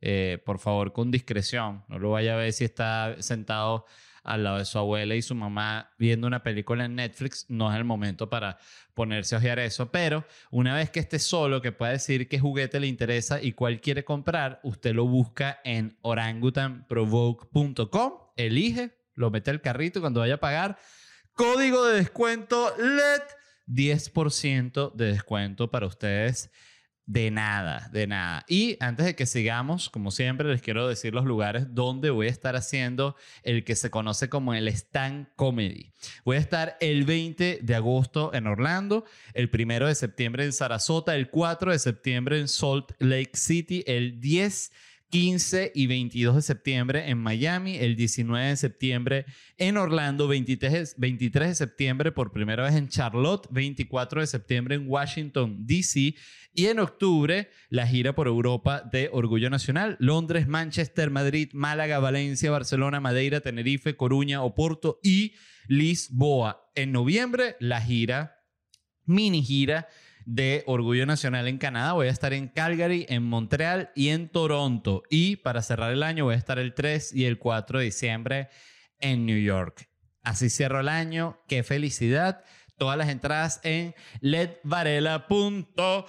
Eh, 0.00 0.38
por 0.44 0.58
favor, 0.58 0.92
con 0.92 1.10
discreción. 1.10 1.84
No 1.88 1.98
lo 1.98 2.10
vaya 2.10 2.34
a 2.34 2.36
ver 2.36 2.52
si 2.52 2.64
está 2.64 3.16
sentado 3.20 3.86
al 4.28 4.44
lado 4.44 4.58
de 4.58 4.64
su 4.66 4.78
abuela 4.78 5.14
y 5.14 5.22
su 5.22 5.34
mamá 5.34 5.94
viendo 5.98 6.26
una 6.26 6.42
película 6.42 6.84
en 6.84 6.96
Netflix, 6.96 7.46
no 7.48 7.72
es 7.72 7.78
el 7.78 7.84
momento 7.84 8.28
para 8.28 8.58
ponerse 8.92 9.34
a 9.34 9.38
ojear 9.38 9.58
eso. 9.58 9.90
Pero 9.90 10.26
una 10.50 10.74
vez 10.74 10.90
que 10.90 11.00
esté 11.00 11.18
solo, 11.18 11.62
que 11.62 11.72
pueda 11.72 11.92
decir 11.92 12.28
qué 12.28 12.38
juguete 12.38 12.78
le 12.78 12.88
interesa 12.88 13.40
y 13.40 13.52
cuál 13.52 13.80
quiere 13.80 14.04
comprar, 14.04 14.60
usted 14.62 14.94
lo 14.94 15.06
busca 15.06 15.60
en 15.64 15.96
orangutanprovoke.com, 16.02 18.12
elige, 18.36 18.98
lo 19.14 19.30
mete 19.30 19.50
al 19.50 19.62
carrito 19.62 20.00
cuando 20.00 20.20
vaya 20.20 20.34
a 20.34 20.40
pagar. 20.40 20.76
Código 21.32 21.86
de 21.86 21.96
descuento 21.96 22.74
LED, 22.76 23.22
10% 23.66 24.94
de 24.94 25.06
descuento 25.06 25.70
para 25.70 25.86
ustedes 25.86 26.50
de 27.08 27.30
nada, 27.30 27.88
de 27.90 28.06
nada. 28.06 28.44
Y 28.48 28.76
antes 28.80 29.06
de 29.06 29.16
que 29.16 29.24
sigamos, 29.24 29.88
como 29.88 30.10
siempre, 30.10 30.46
les 30.46 30.60
quiero 30.60 30.86
decir 30.86 31.14
los 31.14 31.24
lugares 31.24 31.74
donde 31.74 32.10
voy 32.10 32.26
a 32.26 32.30
estar 32.30 32.54
haciendo 32.54 33.16
el 33.42 33.64
que 33.64 33.76
se 33.76 33.90
conoce 33.90 34.28
como 34.28 34.52
el 34.52 34.68
Stand 34.68 35.28
Comedy. 35.34 35.90
Voy 36.26 36.36
a 36.36 36.40
estar 36.40 36.76
el 36.80 37.04
20 37.04 37.60
de 37.62 37.74
agosto 37.74 38.34
en 38.34 38.46
Orlando, 38.46 39.06
el 39.32 39.50
1 39.50 39.86
de 39.86 39.94
septiembre 39.94 40.44
en 40.44 40.52
Sarasota, 40.52 41.16
el 41.16 41.30
4 41.30 41.72
de 41.72 41.78
septiembre 41.78 42.38
en 42.38 42.46
Salt 42.46 42.92
Lake 42.98 43.32
City, 43.32 43.82
el 43.86 44.20
10 44.20 44.70
15 45.10 45.72
y 45.74 45.86
22 45.86 46.36
de 46.36 46.42
septiembre 46.42 47.08
en 47.08 47.18
Miami, 47.18 47.76
el 47.76 47.96
19 47.96 48.48
de 48.48 48.56
septiembre 48.56 49.24
en 49.56 49.76
Orlando, 49.78 50.28
23, 50.28 50.96
23 50.98 51.48
de 51.48 51.54
septiembre 51.54 52.12
por 52.12 52.32
primera 52.32 52.64
vez 52.64 52.74
en 52.74 52.88
Charlotte, 52.88 53.46
24 53.50 54.20
de 54.20 54.26
septiembre 54.26 54.74
en 54.74 54.86
Washington, 54.86 55.66
D.C. 55.66 56.14
y 56.52 56.66
en 56.66 56.78
octubre 56.78 57.48
la 57.70 57.86
gira 57.86 58.14
por 58.14 58.26
Europa 58.26 58.82
de 58.92 59.08
Orgullo 59.10 59.48
Nacional, 59.48 59.96
Londres, 59.98 60.46
Manchester, 60.46 61.10
Madrid, 61.10 61.50
Málaga, 61.54 61.98
Valencia, 62.00 62.50
Barcelona, 62.50 63.00
Madeira, 63.00 63.40
Tenerife, 63.40 63.96
Coruña, 63.96 64.42
Oporto 64.42 65.00
y 65.02 65.34
Lisboa. 65.68 66.70
En 66.74 66.92
noviembre 66.92 67.56
la 67.60 67.80
gira, 67.80 68.44
mini 69.06 69.42
gira 69.42 69.88
de 70.28 70.62
Orgullo 70.66 71.06
Nacional 71.06 71.48
en 71.48 71.56
Canadá. 71.56 71.94
Voy 71.94 72.08
a 72.08 72.10
estar 72.10 72.34
en 72.34 72.48
Calgary, 72.48 73.06
en 73.08 73.22
Montreal 73.22 73.90
y 73.94 74.10
en 74.10 74.28
Toronto. 74.28 75.02
Y 75.08 75.36
para 75.36 75.62
cerrar 75.62 75.90
el 75.90 76.02
año 76.02 76.26
voy 76.26 76.34
a 76.34 76.38
estar 76.38 76.58
el 76.58 76.74
3 76.74 77.14
y 77.14 77.24
el 77.24 77.38
4 77.38 77.78
de 77.78 77.86
diciembre 77.86 78.50
en 79.00 79.24
New 79.24 79.38
York. 79.38 79.88
Así 80.22 80.50
cierro 80.50 80.80
el 80.80 80.90
año. 80.90 81.40
¡Qué 81.48 81.62
felicidad! 81.62 82.44
Todas 82.76 82.98
las 82.98 83.08
entradas 83.08 83.60
en 83.64 83.94
ledvarela.com. 84.20 86.04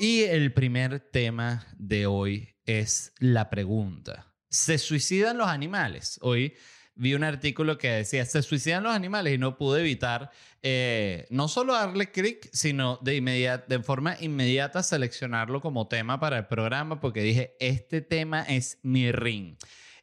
Y 0.00 0.22
el 0.22 0.52
primer 0.52 0.98
tema 0.98 1.68
de 1.78 2.06
hoy 2.06 2.56
es 2.66 3.12
la 3.20 3.48
pregunta. 3.48 4.34
¿Se 4.48 4.78
suicidan 4.78 5.38
los 5.38 5.46
animales? 5.46 6.18
Hoy 6.20 6.54
vi 6.94 7.14
un 7.14 7.24
artículo 7.24 7.78
que 7.78 7.90
decía, 7.90 8.24
se 8.24 8.42
suicidan 8.42 8.84
los 8.84 8.94
animales 8.94 9.34
y 9.34 9.38
no 9.38 9.56
pude 9.56 9.80
evitar 9.80 10.30
eh, 10.62 11.26
no 11.30 11.48
solo 11.48 11.74
darle 11.74 12.10
clic, 12.10 12.48
sino 12.52 12.98
de, 13.02 13.16
inmediata, 13.16 13.66
de 13.68 13.82
forma 13.82 14.16
inmediata 14.20 14.82
seleccionarlo 14.82 15.60
como 15.60 15.88
tema 15.88 16.20
para 16.20 16.38
el 16.38 16.46
programa 16.46 17.00
porque 17.00 17.22
dije, 17.22 17.56
este 17.60 18.00
tema 18.00 18.42
es 18.42 18.78
mi 18.82 19.12
ring. 19.12 19.56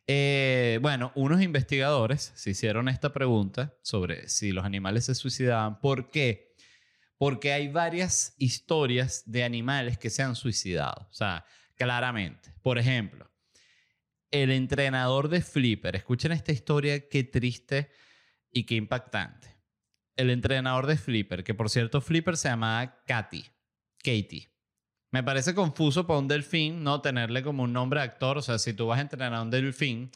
Eh, 0.08 0.80
bueno, 0.82 1.12
unos 1.16 1.42
investigadores 1.42 2.32
se 2.36 2.50
hicieron 2.50 2.90
esta 2.90 3.14
pregunta 3.14 3.74
sobre 3.82 4.28
si 4.28 4.52
los 4.52 4.66
animales 4.66 5.06
se 5.06 5.16
suicidaban. 5.16 5.80
¿Por 5.80 6.10
qué? 6.10 6.52
porque 7.22 7.54
hay 7.54 7.68
varias 7.68 8.34
historias 8.40 9.22
de 9.28 9.44
animales 9.44 10.00
que 10.00 10.10
se 10.10 10.24
han 10.24 10.36
suicidado. 10.36 11.08
O 11.08 11.14
sea, 11.14 11.46
claramente. 11.76 12.52
Por 12.64 12.80
ejemplo, 12.80 13.31
el 14.32 14.52
entrenador 14.52 15.28
de 15.30 15.42
Flipper. 15.42 15.96
Escuchen 15.96 16.32
esta 16.32 16.52
historia, 16.52 17.08
qué 17.10 17.24
triste 17.24 17.92
y 18.52 18.64
qué 18.66 18.76
impactante. 18.76 19.56
El 20.16 20.30
entrenador 20.30 20.88
de 20.88 20.98
Flipper, 20.98 21.44
que 21.44 21.54
por 21.54 21.70
cierto 21.70 22.02
Flipper 22.02 22.38
se 22.38 22.50
llamaba 22.50 23.04
Katy, 23.06 23.44
Katie. 23.98 24.50
Me 25.12 25.24
parece 25.24 25.54
confuso 25.54 26.08
para 26.08 26.20
un 26.20 26.28
delfín 26.30 26.84
no 26.84 27.02
tenerle 27.02 27.44
como 27.44 27.64
un 27.64 27.74
nombre 27.74 28.00
de 28.00 28.06
actor. 28.06 28.38
O 28.38 28.42
sea, 28.42 28.58
si 28.58 28.74
tú 28.74 28.88
vas 28.88 29.00
a 29.00 29.02
entrenar 29.02 29.34
a 29.34 29.42
un 29.42 29.52
delfín, 29.52 30.10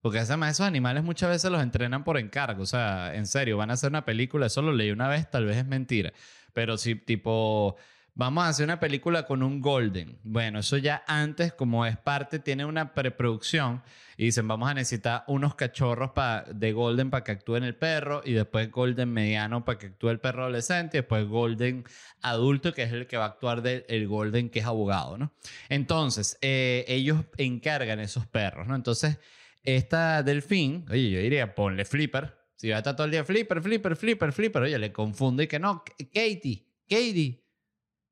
porque 0.00 0.18
además 0.18 0.52
esos 0.52 0.66
animales 0.66 1.04
muchas 1.04 1.30
veces 1.30 1.50
los 1.50 1.62
entrenan 1.62 2.02
por 2.02 2.18
encargo. 2.18 2.62
O 2.62 2.66
sea, 2.66 3.14
en 3.14 3.26
serio, 3.26 3.56
van 3.56 3.70
a 3.70 3.74
hacer 3.74 3.90
una 3.90 4.04
película. 4.04 4.46
Eso 4.46 4.62
lo 4.62 4.72
leí 4.72 4.90
una 4.90 5.08
vez, 5.08 5.30
tal 5.30 5.44
vez 5.44 5.56
es 5.56 5.66
mentira. 5.66 6.12
Pero 6.52 6.76
si 6.76 6.96
tipo 6.96 7.76
vamos 8.16 8.44
a 8.44 8.48
hacer 8.48 8.64
una 8.64 8.80
película 8.80 9.24
con 9.26 9.42
un 9.42 9.60
Golden. 9.60 10.18
Bueno, 10.24 10.60
eso 10.60 10.78
ya 10.78 11.04
antes, 11.06 11.52
como 11.52 11.86
es 11.86 11.98
parte, 11.98 12.38
tiene 12.38 12.64
una 12.64 12.94
preproducción 12.94 13.82
y 14.16 14.24
dicen, 14.24 14.48
vamos 14.48 14.70
a 14.70 14.74
necesitar 14.74 15.24
unos 15.28 15.54
cachorros 15.54 16.10
de 16.52 16.72
Golden 16.72 17.10
para 17.10 17.22
que 17.22 17.32
actúe 17.32 17.56
el 17.56 17.76
perro 17.76 18.22
y 18.24 18.32
después 18.32 18.70
Golden 18.70 19.12
mediano 19.12 19.64
para 19.64 19.78
que 19.78 19.86
actúe 19.88 20.08
el 20.08 20.18
perro 20.18 20.44
adolescente 20.44 20.96
y 20.96 21.00
después 21.00 21.26
Golden 21.28 21.84
adulto, 22.22 22.72
que 22.72 22.84
es 22.84 22.92
el 22.92 23.06
que 23.06 23.18
va 23.18 23.24
a 23.24 23.28
actuar 23.28 23.60
del 23.60 23.84
el 23.88 24.08
Golden 24.08 24.48
que 24.48 24.60
es 24.60 24.66
abogado, 24.66 25.18
¿no? 25.18 25.32
Entonces, 25.68 26.38
eh, 26.40 26.86
ellos 26.88 27.20
encargan 27.36 28.00
esos 28.00 28.26
perros, 28.26 28.66
¿no? 28.66 28.74
Entonces, 28.74 29.18
esta 29.62 30.22
delfín, 30.22 30.86
oye, 30.90 31.10
yo 31.10 31.20
diría, 31.20 31.54
ponle 31.54 31.84
flipper. 31.84 32.34
Si 32.54 32.70
va 32.70 32.76
a 32.76 32.78
estar 32.78 32.96
todo 32.96 33.04
el 33.04 33.10
día 33.10 33.24
flipper, 33.24 33.60
flipper, 33.60 33.94
flipper, 33.96 34.32
flipper, 34.32 34.62
oye, 34.62 34.78
le 34.78 34.90
confunde 34.90 35.44
y 35.44 35.46
que 35.46 35.58
no, 35.58 35.84
Katie, 36.14 36.66
Katie, 36.88 37.45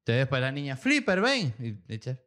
entonces 0.04 0.20
después 0.20 0.42
la 0.42 0.52
niña, 0.52 0.76
Flipper, 0.76 1.22
ven. 1.22 1.54
Y 1.58 1.70
dice, 1.90 2.22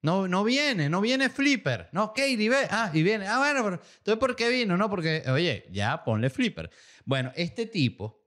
no, 0.00 0.26
no 0.26 0.42
viene, 0.42 0.88
no 0.88 1.00
viene 1.00 1.30
Flipper. 1.30 1.88
No, 1.92 2.08
Katie, 2.12 2.48
ve. 2.48 2.66
Ah, 2.68 2.90
y 2.92 3.04
viene. 3.04 3.28
Ah, 3.28 3.38
bueno, 3.38 3.62
pero 3.62 3.80
entonces 3.98 4.18
¿por 4.18 4.34
qué 4.34 4.48
vino? 4.48 4.76
No, 4.76 4.90
porque, 4.90 5.22
oye, 5.28 5.68
ya 5.70 6.02
ponle 6.02 6.30
Flipper. 6.30 6.68
Bueno, 7.04 7.30
este 7.36 7.66
tipo 7.66 8.26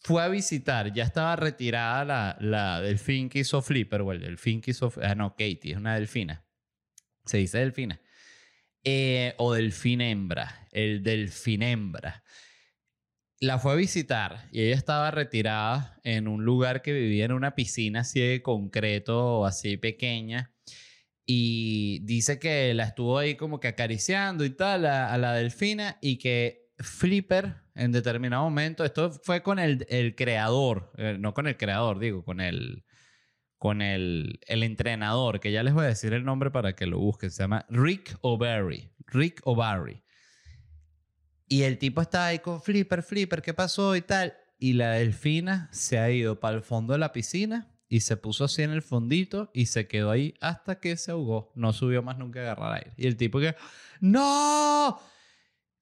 fue 0.00 0.22
a 0.22 0.28
visitar, 0.28 0.90
ya 0.94 1.04
estaba 1.04 1.36
retirada 1.36 2.06
la, 2.06 2.36
la 2.40 2.80
delfín 2.80 3.28
que 3.28 3.40
hizo 3.40 3.60
Flipper, 3.60 4.00
o 4.00 4.12
el 4.12 4.20
delfín 4.20 4.62
que 4.62 4.70
hizo, 4.70 4.90
ah, 5.02 5.14
no, 5.14 5.32
Katie, 5.32 5.72
es 5.72 5.76
una 5.76 5.96
delfina. 5.96 6.46
Se 7.26 7.36
dice 7.36 7.58
delfina. 7.58 8.00
Eh, 8.84 9.34
o 9.36 9.52
delfín 9.52 10.00
hembra, 10.00 10.66
el 10.72 11.02
delfín 11.02 11.62
hembra 11.62 12.24
la 13.40 13.58
fue 13.58 13.72
a 13.72 13.76
visitar 13.76 14.48
y 14.52 14.62
ella 14.62 14.76
estaba 14.76 15.10
retirada 15.10 15.98
en 16.04 16.28
un 16.28 16.44
lugar 16.44 16.82
que 16.82 16.92
vivía 16.92 17.24
en 17.24 17.32
una 17.32 17.54
piscina 17.54 18.00
así 18.00 18.20
de 18.20 18.42
concreto, 18.42 19.44
así 19.46 19.76
pequeña. 19.76 20.52
Y 21.26 22.00
dice 22.04 22.38
que 22.38 22.74
la 22.74 22.84
estuvo 22.84 23.18
ahí 23.18 23.36
como 23.36 23.60
que 23.60 23.68
acariciando 23.68 24.44
y 24.44 24.50
tal 24.50 24.86
a, 24.86 25.16
la 25.18 25.32
delfina 25.32 25.98
y 26.02 26.18
que 26.18 26.70
Flipper 26.78 27.62
en 27.74 27.92
determinado 27.92 28.44
momento, 28.44 28.84
esto 28.84 29.10
fue 29.10 29.42
con 29.42 29.58
el, 29.58 29.86
el 29.88 30.14
creador, 30.14 30.92
eh, 30.96 31.16
no 31.18 31.34
con 31.34 31.46
el 31.46 31.56
creador, 31.56 31.98
digo, 31.98 32.24
con 32.24 32.40
el, 32.40 32.84
con 33.58 33.82
el, 33.82 34.38
el 34.46 34.62
entrenador, 34.62 35.40
que 35.40 35.50
ya 35.50 35.62
les 35.62 35.74
voy 35.74 35.84
a 35.84 35.88
decir 35.88 36.12
el 36.12 36.24
nombre 36.24 36.50
para 36.50 36.74
que 36.74 36.86
lo 36.86 36.98
busquen, 36.98 37.30
se 37.30 37.42
llama 37.42 37.66
Rick 37.68 38.16
O'Barry. 38.20 38.92
Rick 39.06 39.40
O'Barry. 39.44 40.03
Y 41.46 41.62
el 41.62 41.78
tipo 41.78 42.00
está 42.00 42.26
ahí 42.26 42.38
con 42.38 42.62
Flipper, 42.62 43.02
Flipper, 43.02 43.42
¿qué 43.42 43.54
pasó 43.54 43.96
y 43.96 44.02
tal? 44.02 44.34
Y 44.58 44.74
la 44.74 44.92
delfina 44.92 45.68
se 45.72 45.98
ha 45.98 46.10
ido 46.10 46.40
para 46.40 46.56
el 46.56 46.62
fondo 46.62 46.94
de 46.94 46.98
la 46.98 47.12
piscina 47.12 47.70
y 47.88 48.00
se 48.00 48.16
puso 48.16 48.44
así 48.44 48.62
en 48.62 48.70
el 48.70 48.82
fondito 48.82 49.50
y 49.52 49.66
se 49.66 49.86
quedó 49.86 50.10
ahí 50.10 50.34
hasta 50.40 50.80
que 50.80 50.96
se 50.96 51.10
ahogó. 51.10 51.52
No 51.54 51.72
subió 51.72 52.02
más 52.02 52.18
nunca 52.18 52.40
a 52.40 52.42
agarrar 52.42 52.74
aire. 52.74 52.92
Y 52.96 53.06
el 53.06 53.16
tipo 53.16 53.40
que, 53.40 53.54
¡No! 54.00 54.98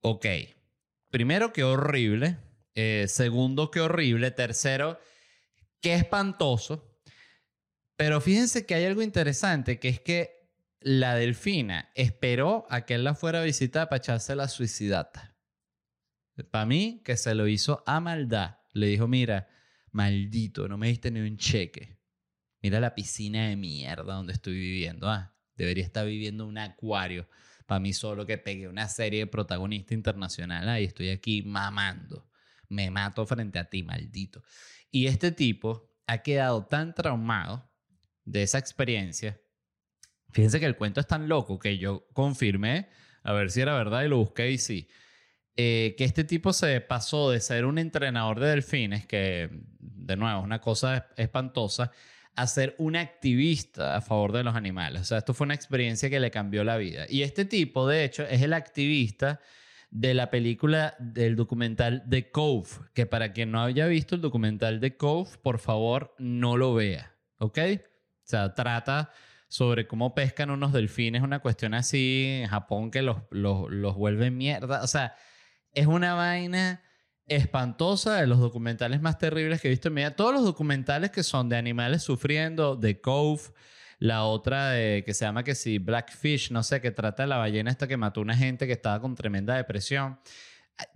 Ok. 0.00 0.26
Primero, 1.10 1.52
qué 1.52 1.64
horrible. 1.64 2.38
Eh, 2.74 3.06
segundo, 3.08 3.70
qué 3.70 3.80
horrible. 3.80 4.30
Tercero, 4.30 4.98
qué 5.80 5.94
espantoso. 5.94 6.98
Pero 7.96 8.20
fíjense 8.20 8.66
que 8.66 8.74
hay 8.74 8.84
algo 8.84 9.02
interesante, 9.02 9.78
que 9.78 9.88
es 9.88 10.00
que 10.00 10.50
la 10.80 11.14
delfina 11.14 11.90
esperó 11.94 12.66
a 12.68 12.84
que 12.84 12.94
él 12.94 13.04
la 13.04 13.14
fuera 13.14 13.40
a 13.40 13.44
visitar 13.44 13.88
para 13.88 13.98
echarse 13.98 14.34
la 14.34 14.48
suicidata. 14.48 15.31
Para 16.50 16.66
mí, 16.66 17.02
que 17.04 17.16
se 17.16 17.34
lo 17.34 17.48
hizo 17.48 17.82
a 17.86 18.00
maldad. 18.00 18.58
Le 18.72 18.86
dijo, 18.86 19.08
mira, 19.08 19.48
maldito, 19.90 20.68
no 20.68 20.78
me 20.78 20.88
diste 20.88 21.10
ni 21.10 21.20
un 21.20 21.36
cheque. 21.36 21.98
Mira 22.62 22.80
la 22.80 22.94
piscina 22.94 23.48
de 23.48 23.56
mierda 23.56 24.14
donde 24.14 24.32
estoy 24.32 24.54
viviendo. 24.54 25.08
Ah, 25.08 25.34
debería 25.56 25.84
estar 25.84 26.06
viviendo 26.06 26.46
un 26.46 26.58
acuario. 26.58 27.28
Para 27.66 27.80
mí 27.80 27.92
solo 27.92 28.26
que 28.26 28.38
pegué 28.38 28.68
una 28.68 28.88
serie 28.88 29.20
de 29.20 29.26
protagonista 29.26 29.94
internacional. 29.94 30.68
Ah, 30.68 30.80
y 30.80 30.84
estoy 30.84 31.10
aquí 31.10 31.42
mamando. 31.42 32.28
Me 32.68 32.90
mato 32.90 33.26
frente 33.26 33.58
a 33.58 33.68
ti, 33.68 33.82
maldito. 33.82 34.42
Y 34.90 35.06
este 35.06 35.32
tipo 35.32 35.90
ha 36.06 36.18
quedado 36.18 36.66
tan 36.66 36.94
traumado 36.94 37.70
de 38.24 38.42
esa 38.42 38.58
experiencia. 38.58 39.40
Fíjense 40.30 40.60
que 40.60 40.66
el 40.66 40.76
cuento 40.76 41.00
es 41.00 41.06
tan 41.06 41.28
loco 41.28 41.58
que 41.58 41.78
yo 41.78 42.06
confirmé 42.12 42.88
a 43.22 43.32
ver 43.32 43.50
si 43.50 43.60
era 43.60 43.76
verdad 43.76 44.02
y 44.02 44.08
lo 44.08 44.18
busqué 44.18 44.50
y 44.50 44.58
sí. 44.58 44.88
Eh, 45.56 45.94
que 45.98 46.04
este 46.04 46.24
tipo 46.24 46.52
se 46.52 46.80
pasó 46.80 47.30
de 47.30 47.40
ser 47.40 47.66
un 47.66 47.78
entrenador 47.78 48.40
de 48.40 48.48
delfines, 48.48 49.06
que 49.06 49.50
de 49.78 50.16
nuevo 50.16 50.40
es 50.40 50.44
una 50.44 50.60
cosa 50.60 51.08
espantosa, 51.16 51.90
a 52.34 52.46
ser 52.46 52.74
un 52.78 52.96
activista 52.96 53.96
a 53.96 54.00
favor 54.00 54.32
de 54.32 54.44
los 54.44 54.54
animales. 54.54 55.02
O 55.02 55.04
sea, 55.04 55.18
esto 55.18 55.34
fue 55.34 55.44
una 55.44 55.54
experiencia 55.54 56.08
que 56.08 56.20
le 56.20 56.30
cambió 56.30 56.64
la 56.64 56.78
vida. 56.78 57.04
Y 57.08 57.22
este 57.22 57.44
tipo, 57.44 57.86
de 57.86 58.04
hecho, 58.04 58.22
es 58.24 58.40
el 58.40 58.54
activista 58.54 59.40
de 59.90 60.14
la 60.14 60.30
película 60.30 60.96
del 60.98 61.36
documental 61.36 62.04
The 62.08 62.30
Cove, 62.30 62.68
que 62.94 63.04
para 63.04 63.34
quien 63.34 63.50
no 63.50 63.62
haya 63.62 63.86
visto 63.86 64.14
el 64.14 64.22
documental 64.22 64.80
The 64.80 64.96
Cove, 64.96 65.28
por 65.42 65.58
favor, 65.58 66.14
no 66.18 66.56
lo 66.56 66.72
vea, 66.72 67.14
¿ok? 67.36 67.58
O 67.58 68.24
sea, 68.24 68.54
trata 68.54 69.10
sobre 69.48 69.86
cómo 69.86 70.14
pescan 70.14 70.48
unos 70.48 70.72
delfines, 70.72 71.20
una 71.20 71.40
cuestión 71.40 71.74
así 71.74 72.40
en 72.40 72.48
Japón 72.48 72.90
que 72.90 73.02
los, 73.02 73.18
los, 73.30 73.70
los 73.70 73.94
vuelve 73.94 74.30
mierda. 74.30 74.82
O 74.82 74.86
sea, 74.86 75.14
es 75.72 75.86
una 75.86 76.14
vaina 76.14 76.82
espantosa 77.26 78.16
de 78.16 78.26
los 78.26 78.38
documentales 78.38 79.00
más 79.00 79.18
terribles 79.18 79.60
que 79.60 79.68
he 79.68 79.70
visto 79.70 79.88
en 79.88 79.94
mi 79.94 80.00
vida. 80.02 80.16
Todos 80.16 80.34
los 80.34 80.44
documentales 80.44 81.10
que 81.10 81.22
son 81.22 81.48
de 81.48 81.56
animales 81.56 82.02
sufriendo, 82.02 82.76
de 82.76 83.00
Cove, 83.00 83.42
la 83.98 84.24
otra 84.24 84.72
que 84.74 85.14
se 85.14 85.24
llama 85.24 85.44
que 85.44 85.54
sí, 85.54 85.78
Blackfish, 85.78 86.50
no 86.50 86.62
sé, 86.62 86.80
que 86.80 86.90
trata 86.90 87.22
de 87.22 87.28
la 87.28 87.36
ballena 87.36 87.70
esta 87.70 87.86
que 87.86 87.96
mató 87.96 88.20
a 88.20 88.24
una 88.24 88.36
gente 88.36 88.66
que 88.66 88.72
estaba 88.72 89.00
con 89.00 89.14
tremenda 89.14 89.56
depresión. 89.56 90.18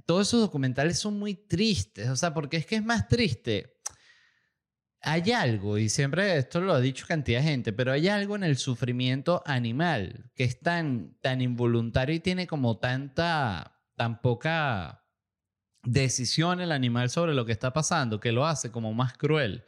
Todos 0.07 0.29
esos 0.29 0.41
documentales 0.41 0.99
son 0.99 1.19
muy 1.19 1.35
tristes, 1.35 2.09
o 2.09 2.17
sea, 2.17 2.35
porque 2.35 2.57
es 2.57 2.67
que 2.67 2.77
es 2.77 2.85
más 2.85 3.07
triste. 3.07 3.75
Hay 5.03 5.31
algo, 5.31 5.79
y 5.79 5.89
siempre 5.89 6.37
esto 6.37 6.61
lo 6.61 6.73
ha 6.73 6.81
dicho 6.81 7.07
cantidad 7.07 7.39
de 7.41 7.47
gente, 7.47 7.73
pero 7.73 7.93
hay 7.93 8.09
algo 8.09 8.35
en 8.35 8.43
el 8.43 8.57
sufrimiento 8.57 9.41
animal 9.47 10.33
que 10.35 10.43
es 10.43 10.59
tan, 10.59 11.17
tan 11.21 11.41
involuntario 11.41 12.17
y 12.17 12.21
tiene 12.21 12.49
como 12.49 12.79
tanta 12.79 13.76
tan 13.97 14.21
poca 14.21 15.03
decisión 15.83 16.61
el 16.61 16.73
animal 16.73 17.11
sobre 17.11 17.35
lo 17.35 17.47
que 17.47 17.53
está 17.53 17.73
pasando 17.73 18.21
que 18.21 18.33
lo 18.33 18.47
hace 18.47 18.71
como 18.71 18.93
más 18.93 19.15
cruel. 19.15 19.65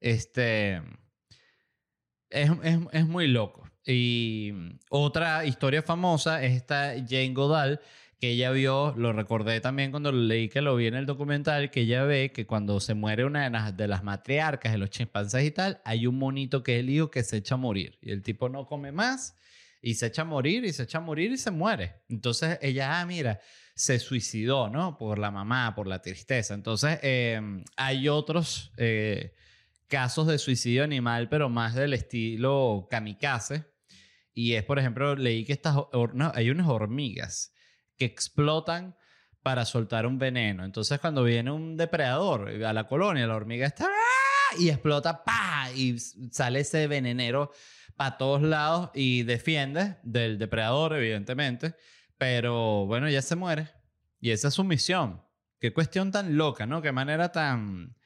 Este. 0.00 0.82
Es, 2.28 2.50
es, 2.92 3.06
muy 3.06 3.28
loco. 3.28 3.68
Y 3.84 4.52
otra 4.88 5.44
historia 5.44 5.82
famosa 5.82 6.42
es 6.42 6.54
esta 6.54 6.94
Jane 7.06 7.34
Goodall, 7.34 7.80
que 8.18 8.30
ella 8.30 8.50
vio, 8.52 8.94
lo 8.96 9.12
recordé 9.12 9.60
también 9.60 9.90
cuando 9.90 10.12
leí 10.12 10.48
que 10.48 10.62
lo 10.62 10.76
vi 10.76 10.86
en 10.86 10.94
el 10.94 11.04
documental, 11.04 11.70
que 11.70 11.80
ella 11.80 12.04
ve 12.04 12.32
que 12.32 12.46
cuando 12.46 12.80
se 12.80 12.94
muere 12.94 13.26
una 13.26 13.44
de 13.44 13.50
las, 13.50 13.76
de 13.76 13.88
las 13.88 14.02
matriarcas 14.02 14.72
de 14.72 14.78
los 14.78 14.88
chimpancés 14.88 15.44
y 15.44 15.50
tal, 15.50 15.82
hay 15.84 16.06
un 16.06 16.18
monito 16.18 16.62
que 16.62 16.76
es 16.76 16.80
el 16.80 16.88
hijo 16.88 17.10
que 17.10 17.22
se 17.22 17.38
echa 17.38 17.56
a 17.56 17.58
morir. 17.58 17.98
Y 18.00 18.12
el 18.12 18.22
tipo 18.22 18.48
no 18.48 18.64
come 18.64 18.92
más 18.92 19.36
y 19.82 19.94
se 19.94 20.06
echa 20.06 20.22
a 20.22 20.24
morir 20.24 20.64
y 20.64 20.72
se 20.72 20.84
echa 20.84 20.98
a 20.98 21.00
morir 21.02 21.32
y 21.32 21.36
se 21.36 21.50
muere. 21.50 21.96
Entonces 22.08 22.58
ella, 22.62 23.00
ah, 23.00 23.04
mira, 23.04 23.40
se 23.74 23.98
suicidó, 23.98 24.68
¿no? 24.68 24.96
Por 24.98 25.18
la 25.18 25.30
mamá, 25.30 25.74
por 25.74 25.86
la 25.86 26.02
tristeza. 26.02 26.54
Entonces, 26.54 26.98
em, 27.02 27.64
hay 27.76 28.08
otros 28.08 28.72
eh, 28.76 29.34
casos 29.88 30.26
de 30.26 30.38
suicidio 30.38 30.84
animal, 30.84 31.28
pero 31.28 31.48
más 31.48 31.74
del 31.74 31.94
estilo 31.94 32.86
kamikaze. 32.90 33.64
Y 34.34 34.54
es, 34.54 34.64
por 34.64 34.78
ejemplo, 34.78 35.14
leí 35.14 35.44
que 35.44 35.52
estas, 35.52 35.76
hay 36.34 36.50
unas 36.50 36.68
hormigas 36.68 37.54
que 37.96 38.04
explotan 38.04 38.96
para 39.42 39.64
soltar 39.64 40.06
un 40.06 40.18
veneno. 40.18 40.64
Entonces, 40.64 40.98
cuando 41.00 41.24
viene 41.24 41.50
un 41.50 41.76
depredador 41.76 42.48
a 42.64 42.72
la 42.72 42.86
colonia, 42.86 43.26
la 43.26 43.36
hormiga 43.36 43.66
está 43.66 43.86
¡ah! 43.86 44.56
y 44.58 44.68
explota, 44.68 45.24
¡pa! 45.24 45.70
Y 45.74 45.98
sale 45.98 46.60
ese 46.60 46.86
venenero 46.86 47.52
para 47.96 48.16
todos 48.16 48.42
lados 48.42 48.90
y 48.94 49.24
defiende 49.24 49.96
del 50.02 50.38
depredador, 50.38 50.94
evidentemente. 50.94 51.74
Pero 52.22 52.86
bueno, 52.86 53.08
ya 53.08 53.20
se 53.20 53.34
muere. 53.34 53.70
Y 54.20 54.30
esa 54.30 54.46
es 54.46 54.54
su 54.54 54.62
misión. 54.62 55.20
Qué 55.58 55.72
cuestión 55.72 56.12
tan 56.12 56.36
loca, 56.36 56.66
¿no? 56.66 56.80
Qué 56.80 56.92
manera 56.92 57.32
tan, 57.32 57.96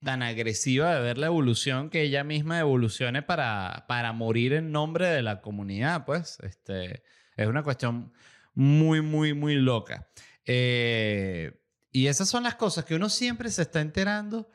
tan 0.00 0.22
agresiva 0.22 0.94
de 0.94 1.00
ver 1.00 1.18
la 1.18 1.26
evolución 1.26 1.90
que 1.90 2.02
ella 2.02 2.22
misma 2.22 2.60
evolucione 2.60 3.20
para, 3.20 3.86
para 3.88 4.12
morir 4.12 4.52
en 4.52 4.70
nombre 4.70 5.08
de 5.08 5.22
la 5.22 5.40
comunidad, 5.40 6.04
pues. 6.04 6.38
Este, 6.44 7.02
es 7.36 7.48
una 7.48 7.64
cuestión 7.64 8.12
muy, 8.54 9.00
muy, 9.00 9.34
muy 9.34 9.56
loca. 9.56 10.06
Eh, 10.46 11.60
y 11.90 12.06
esas 12.06 12.28
son 12.28 12.44
las 12.44 12.54
cosas 12.54 12.84
que 12.84 12.94
uno 12.94 13.08
siempre 13.08 13.50
se 13.50 13.62
está 13.62 13.80
enterando 13.80 14.52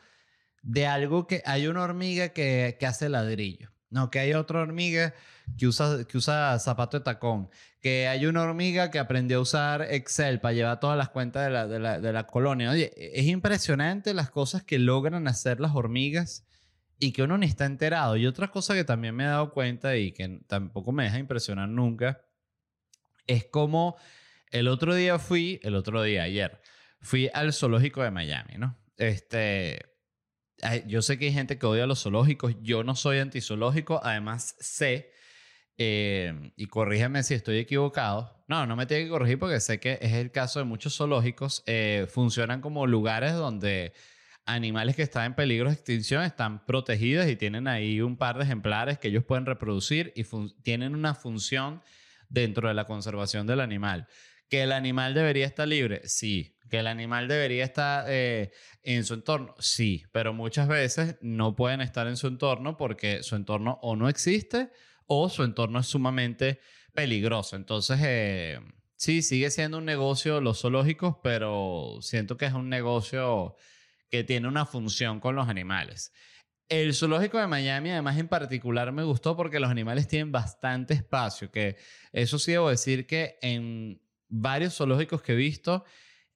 de 0.61 0.87
algo 0.87 1.27
que 1.27 1.43
hay 1.45 1.67
una 1.67 1.81
hormiga 1.81 2.29
que, 2.29 2.77
que 2.79 2.85
hace 2.85 3.09
ladrillo. 3.09 3.69
No, 3.89 4.09
que 4.11 4.19
hay 4.19 4.33
otra 4.33 4.61
hormiga 4.61 5.13
que 5.57 5.67
usa, 5.67 6.03
que 6.05 6.17
usa 6.17 6.59
zapato 6.59 6.99
de 6.99 7.03
tacón. 7.03 7.49
Que 7.81 8.07
hay 8.07 8.25
una 8.25 8.43
hormiga 8.43 8.91
que 8.91 8.99
aprendió 8.99 9.37
a 9.37 9.41
usar 9.41 9.81
Excel 9.89 10.39
para 10.41 10.53
llevar 10.53 10.79
todas 10.79 10.97
las 10.97 11.09
cuentas 11.09 11.45
de 11.45 11.51
la, 11.51 11.67
de 11.67 11.79
la, 11.79 11.99
de 11.99 12.13
la 12.13 12.27
colonia. 12.27 12.71
Oye, 12.71 12.91
es 12.95 13.25
impresionante 13.27 14.13
las 14.13 14.29
cosas 14.29 14.63
que 14.63 14.79
logran 14.79 15.27
hacer 15.27 15.59
las 15.59 15.73
hormigas 15.73 16.45
y 16.99 17.11
que 17.11 17.23
uno 17.23 17.37
ni 17.37 17.45
está 17.45 17.65
enterado. 17.65 18.17
Y 18.17 18.27
otra 18.27 18.49
cosa 18.49 18.73
que 18.73 18.83
también 18.83 19.15
me 19.15 19.23
he 19.23 19.27
dado 19.27 19.51
cuenta 19.51 19.95
y 19.95 20.11
que 20.11 20.41
tampoco 20.47 20.91
me 20.91 21.03
deja 21.03 21.19
impresionar 21.19 21.69
nunca 21.69 22.21
es 23.27 23.45
como 23.45 23.97
el 24.51 24.67
otro 24.67 24.95
día 24.95 25.19
fui, 25.19 25.59
el 25.63 25.75
otro 25.75 26.01
día, 26.01 26.23
ayer, 26.23 26.59
fui 27.01 27.29
al 27.33 27.53
zoológico 27.53 28.01
de 28.01 28.11
Miami, 28.11 28.57
¿no? 28.57 28.77
Este, 28.97 29.96
yo 30.87 31.01
sé 31.01 31.17
que 31.17 31.25
hay 31.25 31.33
gente 31.33 31.57
que 31.57 31.65
odia 31.65 31.85
los 31.85 32.03
zoológicos, 32.03 32.55
yo 32.61 32.83
no 32.83 32.95
soy 32.95 33.19
antizoológico, 33.19 33.99
además 34.03 34.55
sé, 34.59 35.11
eh, 35.77 36.51
y 36.55 36.65
corrígeme 36.65 37.21
si 37.23 37.35
estoy 37.35 37.59
equivocado, 37.59 38.43
no, 38.47 38.65
no 38.65 38.75
me 38.75 38.85
tiene 38.85 39.03
que 39.03 39.09
corregir 39.09 39.37
porque 39.37 39.59
sé 39.59 39.79
que 39.79 39.99
es 40.01 40.13
el 40.13 40.31
caso 40.31 40.59
de 40.59 40.65
muchos 40.65 40.95
zoológicos, 40.97 41.63
eh, 41.67 42.07
funcionan 42.09 42.61
como 42.61 42.87
lugares 42.87 43.33
donde 43.33 43.93
animales 44.45 44.95
que 44.95 45.03
están 45.03 45.25
en 45.25 45.35
peligro 45.35 45.67
de 45.67 45.75
extinción 45.75 46.23
están 46.23 46.65
protegidos 46.65 47.27
y 47.27 47.35
tienen 47.35 47.67
ahí 47.67 48.01
un 48.01 48.17
par 48.17 48.37
de 48.37 48.45
ejemplares 48.45 48.97
que 48.97 49.09
ellos 49.09 49.25
pueden 49.25 49.45
reproducir 49.45 50.13
y 50.15 50.23
tienen 50.63 50.95
una 50.95 51.13
función 51.13 51.83
dentro 52.29 52.67
de 52.67 52.73
la 52.73 52.85
conservación 52.85 53.45
del 53.45 53.59
animal. 53.59 54.07
¿Que 54.49 54.63
el 54.63 54.71
animal 54.71 55.13
debería 55.13 55.45
estar 55.45 55.67
libre? 55.67 56.01
Sí. 56.07 56.55
¿Que 56.69 56.79
el 56.79 56.87
animal 56.87 57.27
debería 57.27 57.63
estar 57.63 58.05
eh, 58.07 58.51
en 58.83 59.03
su 59.03 59.13
entorno? 59.13 59.55
Sí. 59.59 60.03
Pero 60.11 60.33
muchas 60.33 60.67
veces 60.67 61.17
no 61.21 61.55
pueden 61.55 61.81
estar 61.81 62.07
en 62.07 62.17
su 62.17 62.27
entorno 62.27 62.77
porque 62.77 63.23
su 63.23 63.35
entorno 63.35 63.79
o 63.81 63.95
no 63.95 64.09
existe 64.09 64.71
o 65.05 65.29
su 65.29 65.43
entorno 65.43 65.79
es 65.79 65.87
sumamente 65.87 66.59
peligroso. 66.93 67.55
Entonces, 67.55 67.99
eh, 68.03 68.59
sí, 68.95 69.21
sigue 69.21 69.49
siendo 69.51 69.77
un 69.77 69.85
negocio 69.85 70.41
los 70.41 70.61
zoológicos, 70.61 71.17
pero 71.23 71.97
siento 72.01 72.37
que 72.37 72.45
es 72.45 72.53
un 72.53 72.69
negocio 72.69 73.55
que 74.09 74.23
tiene 74.23 74.47
una 74.47 74.65
función 74.65 75.19
con 75.19 75.35
los 75.35 75.47
animales. 75.47 76.13
El 76.69 76.93
zoológico 76.93 77.37
de 77.37 77.47
Miami, 77.47 77.91
además, 77.91 78.17
en 78.17 78.27
particular 78.27 78.91
me 78.91 79.03
gustó 79.03 79.37
porque 79.37 79.59
los 79.59 79.69
animales 79.69 80.07
tienen 80.07 80.31
bastante 80.31 80.93
espacio, 80.93 81.49
que 81.49 81.77
eso 82.11 82.39
sí 82.39 82.51
debo 82.51 82.69
decir 82.69 83.07
que 83.07 83.37
en 83.41 84.01
varios 84.29 84.75
zoológicos 84.75 85.21
que 85.21 85.33
he 85.33 85.35
visto, 85.35 85.85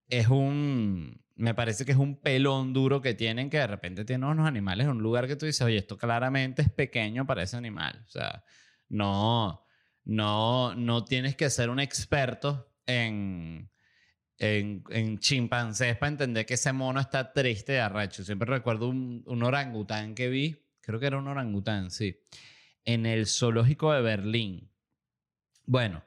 es 0.07 0.27
un, 0.27 1.21
me 1.35 1.53
parece 1.53 1.85
que 1.85 1.93
es 1.93 1.97
un 1.97 2.19
pelón 2.19 2.73
duro 2.73 3.01
que 3.01 3.13
tienen 3.13 3.49
que 3.49 3.57
de 3.57 3.67
repente 3.67 4.05
tienen 4.05 4.29
unos 4.29 4.47
animales 4.47 4.85
en 4.85 4.91
un 4.91 5.01
lugar 5.01 5.27
que 5.27 5.35
tú 5.35 5.45
dices, 5.45 5.61
oye, 5.61 5.77
esto 5.77 5.97
claramente 5.97 6.61
es 6.61 6.69
pequeño 6.69 7.25
para 7.25 7.43
ese 7.43 7.57
animal. 7.57 8.03
O 8.05 8.09
sea, 8.09 8.43
no, 8.89 9.65
no, 10.03 10.75
no 10.75 11.05
tienes 11.05 11.35
que 11.35 11.49
ser 11.49 11.69
un 11.69 11.79
experto 11.79 12.73
en, 12.85 13.71
en, 14.37 14.83
en 14.89 15.19
chimpancés 15.19 15.97
para 15.97 16.11
entender 16.11 16.45
que 16.45 16.55
ese 16.55 16.73
mono 16.73 16.99
está 16.99 17.31
triste 17.31 17.73
de 17.73 17.79
arrecho. 17.79 18.23
Siempre 18.23 18.49
recuerdo 18.49 18.89
un, 18.89 19.23
un 19.25 19.43
orangután 19.43 20.13
que 20.13 20.29
vi, 20.29 20.61
creo 20.81 20.99
que 20.99 21.07
era 21.07 21.17
un 21.17 21.27
orangután, 21.27 21.89
sí, 21.89 22.19
en 22.83 23.05
el 23.05 23.27
zoológico 23.27 23.93
de 23.93 24.01
Berlín. 24.01 24.69
Bueno, 25.65 26.03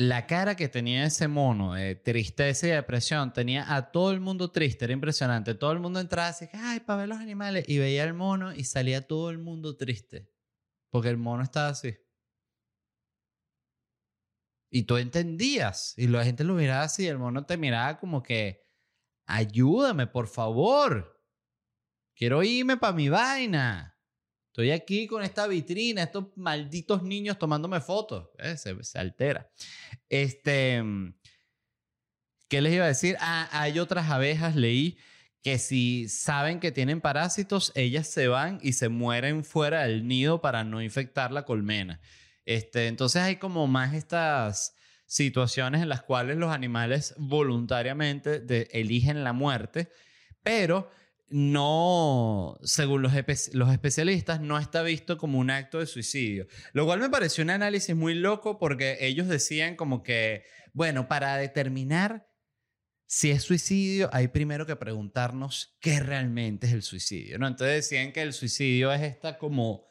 la 0.00 0.26
cara 0.26 0.56
que 0.56 0.70
tenía 0.70 1.04
ese 1.04 1.28
mono 1.28 1.74
de 1.74 1.94
tristeza 1.94 2.66
y 2.66 2.70
depresión 2.70 3.34
tenía 3.34 3.74
a 3.74 3.92
todo 3.92 4.12
el 4.12 4.20
mundo 4.20 4.50
triste, 4.50 4.86
era 4.86 4.94
impresionante. 4.94 5.54
Todo 5.54 5.72
el 5.72 5.80
mundo 5.80 6.00
entraba 6.00 6.28
así, 6.28 6.48
ay, 6.54 6.80
para 6.80 7.00
ver 7.00 7.08
los 7.10 7.18
animales, 7.18 7.68
y 7.68 7.76
veía 7.76 8.04
el 8.04 8.14
mono 8.14 8.54
y 8.54 8.64
salía 8.64 9.06
todo 9.06 9.28
el 9.28 9.36
mundo 9.36 9.76
triste, 9.76 10.32
porque 10.88 11.10
el 11.10 11.18
mono 11.18 11.42
estaba 11.42 11.68
así. 11.68 11.98
Y 14.70 14.84
tú 14.84 14.96
entendías, 14.96 15.92
y 15.98 16.06
la 16.06 16.24
gente 16.24 16.44
lo 16.44 16.54
miraba 16.54 16.84
así, 16.84 17.02
y 17.04 17.08
el 17.08 17.18
mono 17.18 17.44
te 17.44 17.58
miraba 17.58 17.98
como 17.98 18.22
que, 18.22 18.66
ayúdame, 19.26 20.06
por 20.06 20.28
favor, 20.28 21.22
quiero 22.16 22.42
irme 22.42 22.78
para 22.78 22.94
mi 22.94 23.10
vaina. 23.10 23.99
Estoy 24.50 24.72
aquí 24.72 25.06
con 25.06 25.22
esta 25.22 25.46
vitrina, 25.46 26.02
estos 26.02 26.36
malditos 26.36 27.04
niños 27.04 27.38
tomándome 27.38 27.80
fotos. 27.80 28.30
Eh, 28.36 28.56
se, 28.56 28.98
altera. 28.98 29.48
Este, 30.08 30.82
¿Qué 32.48 32.60
les 32.60 32.74
iba 32.74 32.84
a 32.84 32.88
decir? 32.88 33.16
Ah, 33.20 33.48
hay 33.52 33.78
otras 33.78 34.10
abejas, 34.10 34.56
leí, 34.56 34.98
que 35.40 35.58
si 35.58 36.08
saben 36.08 36.58
que 36.58 36.72
tienen 36.72 37.00
parásitos, 37.00 37.70
ellas 37.76 38.08
se 38.08 38.26
van 38.26 38.58
y 38.60 38.72
se 38.72 38.88
mueren 38.88 39.44
fuera 39.44 39.84
del 39.84 40.08
nido 40.08 40.40
para 40.40 40.64
no 40.64 40.82
infectar 40.82 41.30
la 41.30 41.44
colmena. 41.44 42.00
Este, 42.44 42.88
entonces 42.88 43.22
hay 43.22 43.36
como 43.36 43.68
más 43.68 43.94
estas 43.94 44.74
situaciones 45.06 45.80
en 45.80 45.88
las 45.88 46.02
cuales 46.02 46.38
los 46.38 46.52
animales 46.52 47.14
voluntariamente 47.18 48.42
eligen 48.76 49.22
la 49.22 49.32
muerte, 49.32 49.92
pero 50.42 50.90
no, 51.30 52.58
según 52.62 53.02
los, 53.02 53.12
los, 53.52 53.72
especialistas, 53.72 54.40
no 54.40 54.58
está 54.58 54.82
visto 54.82 55.16
como 55.16 55.38
un 55.38 55.50
acto 55.50 55.78
de 55.78 55.86
suicidio. 55.86 56.46
Lo 56.72 56.84
cual 56.84 56.98
me 56.98 57.08
pareció 57.08 57.44
un 57.44 57.50
análisis 57.50 57.94
muy 57.94 58.14
loco 58.14 58.58
porque 58.58 58.98
ellos 59.00 59.28
decían 59.28 59.76
como 59.76 60.02
que, 60.02 60.44
bueno, 60.72 61.06
para 61.08 61.36
determinar 61.36 62.28
si 63.06 63.30
es 63.32 63.42
suicidio, 63.42 64.08
hay 64.12 64.28
primero 64.28 64.66
que 64.66 64.76
preguntarnos 64.76 65.76
qué 65.80 65.98
realmente 65.98 66.68
es 66.68 66.72
el 66.72 66.82
suicidio, 66.82 67.38
¿no? 67.38 67.48
Entonces 67.48 67.88
decían 67.88 68.12
que 68.12 68.22
el 68.22 68.32
suicidio 68.32 68.92
es 68.92 69.02
esta 69.02 69.36
como 69.36 69.84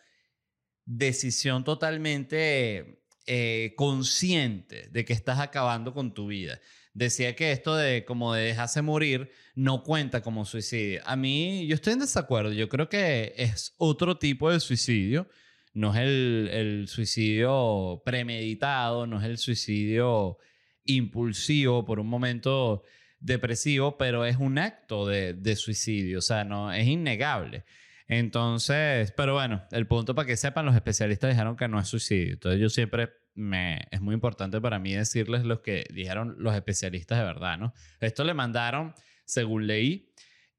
decisión 0.86 1.65
totalmente 1.65 2.99
eh, 3.32 3.74
consciente 3.78 4.89
de 4.89 5.06
que 5.06 5.13
estás 5.13 5.39
acabando 5.39 5.94
con 5.94 6.13
tu 6.15 6.28
vida 6.28 6.60
decía 6.94 7.36
que 7.36 7.52
esto 7.52 7.76
de 7.76 8.06
como 8.06 8.34
de 8.34 8.44
dejarse 8.44 8.82
morir 8.82 9.32
no 9.56 9.84
cuenta 9.84 10.22
como 10.22 10.46
suicidio. 10.46 11.02
A 11.06 11.15
mí, 11.15 11.65
yo 11.68 11.76
estoy 11.76 11.94
en 11.94 12.00
desacuerdo. 12.00 12.52
Yo 12.54 12.70
creo 12.70 12.89
que 12.89 13.34
es 13.38 13.74
otro 13.78 14.18
tipo 14.18 14.52
de 14.52 14.60
suicidio. 14.60 15.28
No 15.74 15.94
es 15.94 16.02
el, 16.02 16.86
suicidio 16.88 18.02
premeditado, 18.06 19.08
no 19.08 19.20
es 19.20 19.26
el 19.26 19.38
suicidio 19.38 20.38
impulsivo 20.86 21.86
por 21.86 22.00
un 22.00 22.08
momento 22.08 22.84
depresivo, 23.20 23.98
pero 23.98 24.26
es 24.26 24.38
un 24.38 24.58
acto 24.58 25.06
de, 25.08 25.34
de 25.34 25.56
suicidio. 25.56 26.20
O 26.20 26.22
sea, 26.22 26.44
no, 26.44 26.74
es 26.74 26.88
innegable. 26.88 27.63
Entonces, 28.10 29.12
pero 29.12 29.36
bueno, 29.36 29.62
el 29.72 29.86
punto 29.86 30.15
para 30.15 30.26
que 30.26 30.36
sepan, 30.36 30.65
los 30.65 30.74
especialistas 30.74 31.30
dijeron 31.30 31.56
que 31.56 31.67
no 31.67 31.80
es 31.80 31.88
suicidio. 31.88 32.34
Entonces 32.34 32.60
yo 32.60 32.67
siempre 32.67 33.12
me, 33.36 33.88
es 33.91 34.02
muy 34.02 34.15
importante 34.15 34.60
para 34.60 34.80
mí 34.80 34.93
decirles 34.93 35.45
lo 35.45 35.62
que 35.62 35.86
dijeron 35.93 36.36
los 36.39 36.56
especialistas 36.56 37.19
de 37.19 37.24
verdad, 37.24 37.60
¿no? 37.60 37.72
Esto 38.00 38.24
le 38.24 38.34
mandaron, 38.34 38.95
según 39.26 39.67
leí, 39.67 40.12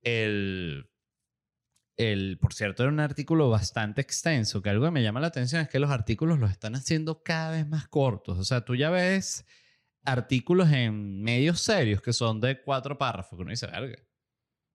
el, 0.03 0.93
el, 1.97 2.39
por 2.41 2.55
cierto, 2.55 2.85
era 2.85 2.93
un 2.93 3.01
artículo 3.01 3.51
bastante 3.51 4.01
extenso, 4.01 4.63
que 4.63 4.71
algo 4.71 4.85
que 4.85 4.93
me 4.93 5.03
llama 5.03 5.19
la 5.19 5.27
atención 5.27 5.61
es 5.61 5.69
que 5.69 5.81
los 5.81 5.91
artículos 5.91 6.39
los 6.39 6.53
están 6.53 6.77
haciendo 6.77 7.25
cada 7.25 7.51
vez 7.51 7.67
más 7.67 7.89
cortos. 7.89 8.39
O 8.39 8.45
sea, 8.45 8.65
tú 8.65 8.77
ya 8.77 8.91
ves 8.91 9.45
artículos 10.05 10.71
en 10.71 11.21
medios 11.21 11.61
serios 11.61 12.01
que 12.01 12.13
son 12.13 12.41
de 12.41 12.63
cuatro 12.63 12.97
párrafos, 12.97 13.37
que 13.37 13.43
uno 13.43 13.51
dice, 13.51 13.67
verga, 13.67 13.99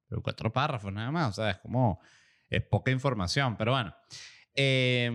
pero 0.10 0.22
cuatro 0.22 0.52
párrafos 0.52 0.92
nada 0.92 1.10
más, 1.10 1.30
o 1.30 1.42
sea, 1.42 1.52
es 1.52 1.58
como, 1.60 2.02
es 2.50 2.62
poca 2.64 2.92
información, 2.92 3.58
pero 3.58 3.72
bueno. 3.72 3.96
Eh, 4.56 5.12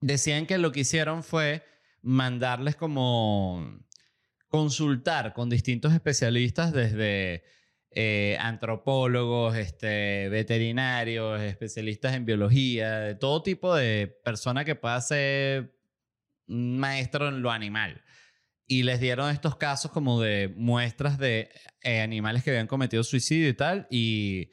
decían 0.00 0.46
que 0.46 0.58
lo 0.58 0.72
que 0.72 0.80
hicieron 0.80 1.22
fue 1.22 1.64
mandarles 2.02 2.76
como 2.76 3.80
consultar 4.48 5.32
con 5.32 5.50
distintos 5.50 5.92
especialistas 5.92 6.72
desde 6.72 7.44
eh, 7.90 8.36
antropólogos, 8.40 9.56
este, 9.56 10.28
veterinarios, 10.28 11.40
especialistas 11.40 12.14
en 12.14 12.24
biología, 12.24 12.98
de 13.00 13.14
todo 13.14 13.42
tipo 13.42 13.74
de 13.74 14.06
persona 14.24 14.64
que 14.64 14.74
pueda 14.74 15.00
ser 15.00 15.74
maestro 16.46 17.28
en 17.28 17.42
lo 17.42 17.50
animal. 17.50 18.02
Y 18.68 18.82
les 18.82 19.00
dieron 19.00 19.30
estos 19.30 19.56
casos 19.56 19.92
como 19.92 20.20
de 20.20 20.52
muestras 20.56 21.18
de 21.18 21.50
eh, 21.82 22.00
animales 22.00 22.42
que 22.42 22.50
habían 22.50 22.66
cometido 22.66 23.04
suicidio 23.04 23.48
y 23.48 23.54
tal. 23.54 23.86
Y 23.90 24.50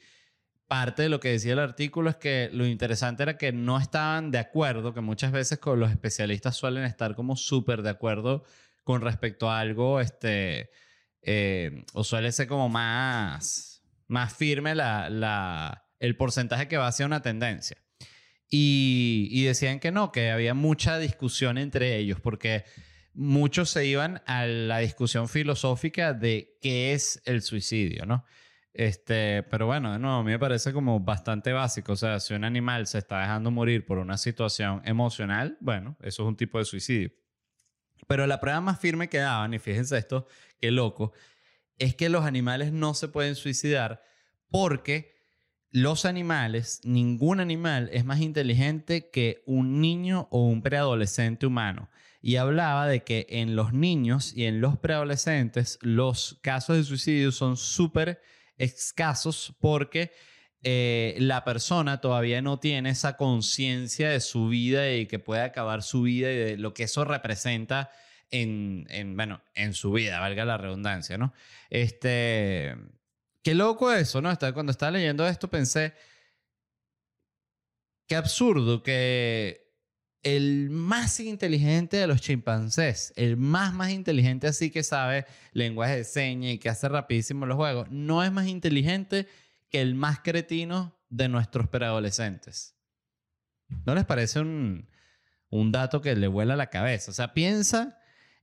parte 0.66 1.02
de 1.02 1.08
lo 1.08 1.20
que 1.20 1.30
decía 1.30 1.52
el 1.52 1.58
artículo 1.58 2.10
es 2.10 2.16
que 2.16 2.50
lo 2.52 2.66
interesante 2.66 3.22
era 3.22 3.36
que 3.36 3.52
no 3.52 3.78
estaban 3.78 4.30
de 4.30 4.38
acuerdo, 4.38 4.94
que 4.94 5.00
muchas 5.00 5.32
veces 5.32 5.58
con 5.58 5.80
los 5.80 5.90
especialistas 5.90 6.56
suelen 6.56 6.84
estar 6.84 7.14
como 7.14 7.36
súper 7.36 7.82
de 7.82 7.90
acuerdo 7.90 8.44
con 8.82 9.00
respecto 9.00 9.50
a 9.50 9.60
algo, 9.60 10.00
este, 10.00 10.70
eh, 11.22 11.84
o 11.92 12.04
suele 12.04 12.32
ser 12.32 12.46
como 12.46 12.68
más, 12.68 13.82
más 14.08 14.34
firme 14.34 14.74
la, 14.74 15.08
la, 15.08 15.86
el 15.98 16.16
porcentaje 16.16 16.68
que 16.68 16.76
va 16.76 16.88
hacia 16.88 17.06
una 17.06 17.22
tendencia. 17.22 17.76
Y, 18.50 19.28
y 19.30 19.44
decían 19.44 19.80
que 19.80 19.90
no, 19.90 20.12
que 20.12 20.30
había 20.30 20.54
mucha 20.54 20.98
discusión 20.98 21.58
entre 21.58 21.96
ellos, 21.96 22.20
porque 22.20 22.64
muchos 23.14 23.70
se 23.70 23.86
iban 23.86 24.22
a 24.26 24.44
la 24.46 24.78
discusión 24.78 25.28
filosófica 25.28 26.12
de 26.12 26.58
qué 26.60 26.92
es 26.92 27.22
el 27.24 27.42
suicidio, 27.42 28.06
¿no? 28.06 28.24
Este, 28.74 29.44
pero 29.44 29.66
bueno, 29.66 29.96
nuevo, 30.00 30.16
a 30.16 30.24
mí 30.24 30.32
me 30.32 30.38
parece 30.38 30.72
como 30.72 30.98
bastante 30.98 31.52
básico. 31.52 31.92
O 31.92 31.96
sea, 31.96 32.18
si 32.18 32.34
un 32.34 32.42
animal 32.42 32.88
se 32.88 32.98
está 32.98 33.20
dejando 33.20 33.52
morir 33.52 33.86
por 33.86 33.98
una 33.98 34.18
situación 34.18 34.82
emocional, 34.84 35.56
bueno, 35.60 35.96
eso 36.02 36.24
es 36.24 36.28
un 36.28 36.36
tipo 36.36 36.58
de 36.58 36.64
suicidio. 36.64 37.12
Pero 38.08 38.26
la 38.26 38.40
prueba 38.40 38.60
más 38.60 38.80
firme 38.80 39.08
que 39.08 39.18
daban, 39.18 39.54
y 39.54 39.60
fíjense 39.60 39.96
esto, 39.96 40.26
qué 40.60 40.72
loco, 40.72 41.12
es 41.78 41.94
que 41.94 42.08
los 42.08 42.24
animales 42.24 42.72
no 42.72 42.94
se 42.94 43.08
pueden 43.08 43.36
suicidar 43.36 44.02
porque 44.50 45.14
los 45.70 46.04
animales, 46.04 46.80
ningún 46.84 47.40
animal 47.40 47.90
es 47.92 48.04
más 48.04 48.20
inteligente 48.20 49.10
que 49.10 49.42
un 49.46 49.80
niño 49.80 50.28
o 50.30 50.46
un 50.46 50.62
preadolescente 50.62 51.46
humano. 51.46 51.90
Y 52.20 52.36
hablaba 52.36 52.86
de 52.86 53.04
que 53.04 53.26
en 53.28 53.54
los 53.54 53.72
niños 53.72 54.36
y 54.36 54.44
en 54.44 54.60
los 54.60 54.78
preadolescentes 54.78 55.78
los 55.82 56.38
casos 56.42 56.76
de 56.76 56.84
suicidio 56.84 57.32
son 57.32 57.56
súper 57.56 58.20
escasos 58.58 59.54
porque 59.60 60.12
eh, 60.62 61.16
la 61.18 61.44
persona 61.44 62.00
todavía 62.00 62.40
no 62.40 62.58
tiene 62.58 62.90
esa 62.90 63.16
conciencia 63.16 64.08
de 64.08 64.20
su 64.20 64.48
vida 64.48 64.92
y 64.92 65.06
que 65.06 65.18
puede 65.18 65.42
acabar 65.42 65.82
su 65.82 66.02
vida 66.02 66.32
y 66.32 66.36
de 66.36 66.56
lo 66.56 66.72
que 66.72 66.84
eso 66.84 67.04
representa 67.04 67.90
en, 68.30 68.86
en, 68.88 69.14
bueno, 69.16 69.42
en 69.54 69.74
su 69.74 69.92
vida, 69.92 70.20
valga 70.20 70.44
la 70.44 70.56
redundancia, 70.56 71.18
¿no? 71.18 71.34
Este, 71.70 72.76
qué 73.42 73.54
loco 73.54 73.92
eso, 73.92 74.22
¿no? 74.22 74.36
Cuando 74.54 74.72
estaba 74.72 74.92
leyendo 74.92 75.26
esto 75.26 75.48
pensé, 75.48 75.94
qué 78.06 78.16
absurdo 78.16 78.82
que 78.82 79.63
el 80.24 80.70
más 80.70 81.20
inteligente 81.20 81.98
de 81.98 82.06
los 82.06 82.20
chimpancés, 82.20 83.12
el 83.16 83.36
más 83.36 83.72
más 83.74 83.90
inteligente 83.90 84.46
así 84.46 84.70
que 84.70 84.82
sabe 84.82 85.26
lenguaje 85.52 85.96
de 85.96 86.04
señas 86.04 86.54
y 86.54 86.58
que 86.58 86.70
hace 86.70 86.88
rapidísimo 86.88 87.46
los 87.46 87.56
juegos, 87.56 87.90
no 87.90 88.24
es 88.24 88.32
más 88.32 88.46
inteligente 88.46 89.28
que 89.70 89.80
el 89.80 89.94
más 89.94 90.20
cretino 90.20 90.98
de 91.10 91.28
nuestros 91.28 91.68
preadolescentes. 91.68 92.74
¿No 93.86 93.94
les 93.94 94.04
parece 94.04 94.40
un, 94.40 94.88
un 95.50 95.72
dato 95.72 96.00
que 96.00 96.16
le 96.16 96.26
vuela 96.26 96.56
la 96.56 96.70
cabeza? 96.70 97.10
O 97.10 97.14
sea, 97.14 97.34
piensa 97.34 97.98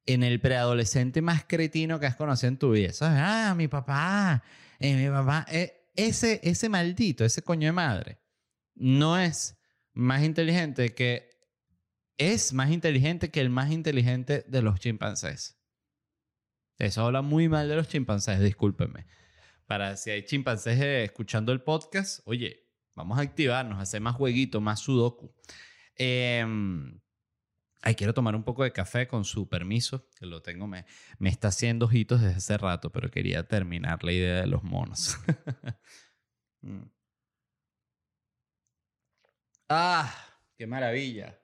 en 0.06 0.24
el 0.24 0.40
preadolescente 0.40 1.22
más 1.22 1.44
cretino 1.46 2.00
que 2.00 2.06
has 2.06 2.16
conocido 2.16 2.50
en 2.50 2.58
tu 2.58 2.72
vida. 2.72 2.94
¿Sabes? 2.94 3.20
Ah, 3.22 3.54
mi 3.56 3.68
papá, 3.68 4.44
eh, 4.80 4.96
mi 4.96 5.10
papá. 5.10 5.46
Eh, 5.50 5.90
ese, 5.96 6.40
ese 6.44 6.70
maldito, 6.70 7.26
ese 7.26 7.42
coño 7.42 7.68
de 7.68 7.74
madre, 7.74 8.20
no 8.76 9.18
es 9.18 9.58
más 9.94 10.24
inteligente 10.24 10.94
que 10.94 11.31
es 12.30 12.54
más 12.54 12.70
inteligente 12.70 13.32
que 13.32 13.42
el 13.42 13.50
más 13.50 13.72
inteligente 13.72 14.46
de 14.48 14.62
los 14.62 14.80
chimpancés. 14.80 15.60
Eso 16.78 17.04
habla 17.04 17.24
muy 17.24 17.50
mal 17.50 17.68
de 17.68 17.76
los 17.76 17.88
chimpancés, 17.88 18.40
discúlpenme. 18.40 19.08
Para 19.66 19.98
si 19.98 20.12
hay 20.12 20.24
chimpancés 20.24 20.80
eh, 20.80 21.04
escuchando 21.04 21.52
el 21.52 21.64
podcast, 21.64 22.20
oye, 22.26 22.68
vamos 22.94 23.18
a 23.18 23.22
activarnos, 23.22 23.80
hacer 23.80 24.02
más 24.02 24.16
jueguito, 24.16 24.62
más 24.62 24.82
sudoku. 24.82 25.34
Em, 25.96 27.02
ay, 27.82 27.96
quiero 27.96 28.14
tomar 28.14 28.36
un 28.36 28.44
poco 28.44 28.64
de 28.64 28.72
café 28.72 29.08
con 29.08 29.26
su 29.26 29.50
permiso, 29.50 30.08
que 30.20 30.28
lo 30.28 30.44
tengo, 30.44 30.68
me, 30.68 30.86
me 31.18 31.30
está 31.30 31.48
haciendo 31.48 31.88
ojitos 31.88 32.22
desde 32.22 32.36
hace 32.36 32.58
rato, 32.58 32.92
pero 32.92 33.10
quería 33.10 33.48
terminar 33.48 34.04
la 34.04 34.12
idea 34.12 34.42
de 34.42 34.48
los 34.48 34.64
monos. 34.64 35.18
Mm. 36.64 36.92
ah, 39.70 40.14
qué 40.56 40.68
maravilla. 40.68 41.41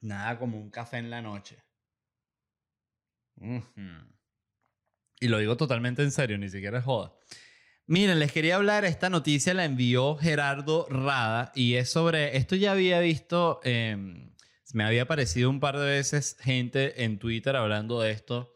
Nada 0.00 0.38
como 0.38 0.58
un 0.58 0.70
café 0.70 0.98
en 0.98 1.10
la 1.10 1.22
noche. 1.22 1.62
Y 5.20 5.28
lo 5.28 5.38
digo 5.38 5.56
totalmente 5.56 6.02
en 6.02 6.10
serio, 6.10 6.38
ni 6.38 6.48
siquiera 6.48 6.78
es 6.78 6.84
joda. 6.84 7.12
Miren, 7.86 8.20
les 8.20 8.32
quería 8.32 8.56
hablar, 8.56 8.84
esta 8.84 9.10
noticia 9.10 9.52
la 9.52 9.64
envió 9.64 10.16
Gerardo 10.16 10.86
Rada 10.88 11.50
y 11.56 11.74
es 11.74 11.90
sobre, 11.90 12.36
esto 12.36 12.54
ya 12.54 12.72
había 12.72 13.00
visto, 13.00 13.60
em, 13.64 14.30
me 14.72 14.84
había 14.84 15.02
aparecido 15.02 15.50
un 15.50 15.58
par 15.58 15.76
de 15.76 15.86
veces 15.86 16.36
gente 16.40 17.02
en 17.02 17.18
Twitter 17.18 17.56
hablando 17.56 18.00
de 18.00 18.12
esto. 18.12 18.54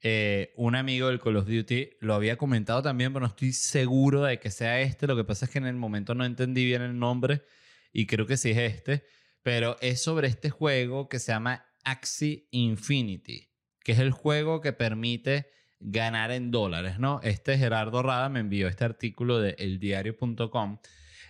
Eh, 0.00 0.52
un 0.56 0.76
amigo 0.76 1.08
del 1.08 1.20
Call 1.20 1.38
of 1.38 1.48
Duty 1.48 1.96
lo 2.00 2.14
había 2.14 2.38
comentado 2.38 2.80
también, 2.82 3.12
pero 3.12 3.26
no 3.26 3.26
estoy 3.26 3.52
seguro 3.52 4.22
de 4.22 4.38
que 4.38 4.50
sea 4.52 4.80
este. 4.80 5.08
Lo 5.08 5.16
que 5.16 5.24
pasa 5.24 5.46
es 5.46 5.50
que 5.50 5.58
en 5.58 5.66
el 5.66 5.74
momento 5.74 6.14
no 6.14 6.24
entendí 6.24 6.64
bien 6.64 6.82
el 6.82 6.96
nombre 6.96 7.42
y 7.92 8.06
creo 8.06 8.26
que 8.26 8.36
sí 8.36 8.50
es 8.50 8.58
este, 8.58 9.04
pero 9.42 9.76
es 9.80 10.02
sobre 10.02 10.28
este 10.28 10.50
juego 10.50 11.08
que 11.08 11.18
se 11.18 11.32
llama 11.32 11.66
Axie 11.84 12.48
Infinity, 12.50 13.50
que 13.82 13.92
es 13.92 13.98
el 13.98 14.10
juego 14.10 14.60
que 14.60 14.72
permite 14.72 15.50
ganar 15.80 16.30
en 16.30 16.50
dólares, 16.50 16.98
¿no? 16.98 17.20
Este 17.22 17.56
Gerardo 17.56 18.02
Rada 18.02 18.28
me 18.28 18.40
envió 18.40 18.68
este 18.68 18.84
artículo 18.84 19.40
de 19.40 19.54
eldiario.com 19.58 20.78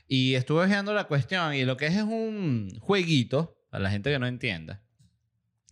y 0.06 0.34
estuve 0.34 0.66
viendo 0.66 0.94
la 0.94 1.04
cuestión 1.04 1.54
y 1.54 1.64
lo 1.64 1.76
que 1.76 1.86
es 1.86 1.96
es 1.96 2.02
un 2.02 2.70
jueguito, 2.80 3.60
a 3.70 3.78
la 3.78 3.90
gente 3.90 4.10
que 4.10 4.18
no 4.18 4.26
entienda, 4.26 4.82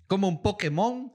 como 0.06 0.28
un 0.28 0.42
Pokémon 0.42 1.12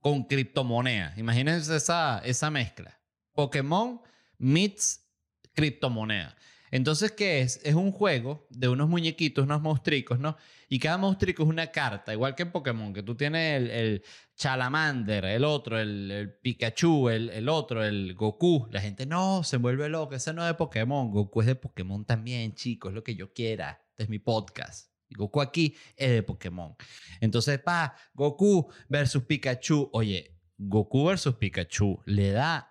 con 0.00 0.24
criptomoneda. 0.24 1.14
Imagínense 1.16 1.76
esa, 1.76 2.20
esa 2.24 2.50
mezcla. 2.50 3.00
Pokémon 3.32 4.00
meets 4.38 5.08
criptomoneda. 5.54 6.36
Entonces, 6.70 7.12
¿qué 7.12 7.40
es? 7.40 7.60
Es 7.64 7.74
un 7.74 7.92
juego 7.92 8.46
de 8.50 8.68
unos 8.68 8.88
muñequitos, 8.88 9.44
unos 9.44 9.62
monstruos, 9.62 10.18
¿no? 10.18 10.36
Y 10.68 10.78
cada 10.78 10.98
monstruo 10.98 11.32
es 11.32 11.40
una 11.40 11.68
carta, 11.68 12.12
igual 12.12 12.34
que 12.34 12.42
en 12.42 12.52
Pokémon, 12.52 12.92
que 12.92 13.02
tú 13.02 13.14
tienes 13.14 13.70
el, 13.70 14.04
Chalamander, 14.36 15.24
el 15.24 15.44
otro, 15.44 15.78
el, 15.78 16.36
Pikachu, 16.42 17.08
el, 17.08 17.30
el, 17.30 17.48
otro, 17.48 17.84
el 17.84 18.14
Goku. 18.14 18.68
La 18.70 18.80
gente, 18.80 19.06
no, 19.06 19.42
se 19.42 19.56
vuelve 19.56 19.88
loco, 19.88 20.14
ese 20.14 20.32
no 20.32 20.42
es 20.42 20.48
de 20.48 20.54
Pokémon, 20.54 21.10
Goku 21.10 21.40
es 21.40 21.46
de 21.46 21.54
Pokémon 21.56 22.04
también, 22.04 22.54
chicos, 22.54 22.90
es 22.90 22.94
lo 22.94 23.02
que 23.02 23.14
yo 23.14 23.32
quiera. 23.32 23.82
Este 23.90 24.04
es 24.04 24.08
mi 24.08 24.18
podcast. 24.18 24.92
Goku 25.10 25.40
aquí 25.40 25.74
es 25.96 26.10
de 26.10 26.22
Pokémon. 26.22 26.76
Entonces, 27.20 27.58
pa, 27.60 27.96
Goku 28.14 28.70
versus 28.88 29.24
Pikachu. 29.24 29.88
Oye, 29.92 30.38
Goku 30.56 31.06
versus 31.06 31.36
Pikachu 31.36 32.02
le 32.04 32.30
da 32.30 32.70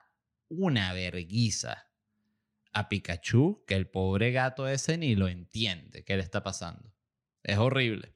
una 0.50 0.94
verguiza 0.94 1.87
a 2.78 2.90
Pikachu 2.90 3.64
que 3.66 3.74
el 3.74 3.88
pobre 3.88 4.32
gato 4.32 4.68
ese 4.68 5.00
ni 5.00 5.16
lo 5.16 5.28
entiende 5.28 6.04
qué 6.04 6.16
le 6.16 6.22
está 6.22 6.44
pasando. 6.44 6.94
Es 7.42 7.58
horrible. 7.58 8.14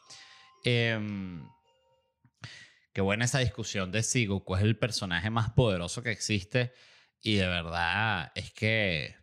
Em, 0.64 1.44
qué 2.94 3.02
buena 3.02 3.26
esa 3.26 3.40
discusión 3.40 3.92
de 3.92 4.04
si 4.04 4.28
Goku 4.28 4.56
es 4.56 4.62
el 4.62 4.78
personaje 4.78 5.32
más 5.32 5.50
poderoso 5.52 6.04
que 6.04 6.12
existe. 6.12 6.74
Y 7.22 7.36
de 7.36 7.48
verdad 7.48 8.32
es 8.36 8.52
que 8.52 9.16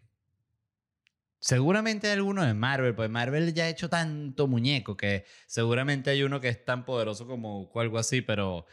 seguramente 1.39 2.09
hay 2.09 2.15
alguno 2.15 2.45
de 2.45 2.55
Marvel, 2.55 2.97
pues 2.97 3.09
Marvel 3.09 3.55
ya 3.55 3.65
ha 3.65 3.69
hecho 3.69 3.89
tanto 3.89 4.49
muñeco 4.49 4.97
que 4.97 5.25
seguramente 5.47 6.11
hay 6.11 6.25
uno 6.25 6.41
que 6.41 6.49
es 6.49 6.65
tan 6.65 6.85
poderoso 6.85 7.29
como 7.29 7.71
algo 7.77 7.99
así, 7.99 8.23
pero 8.23 8.67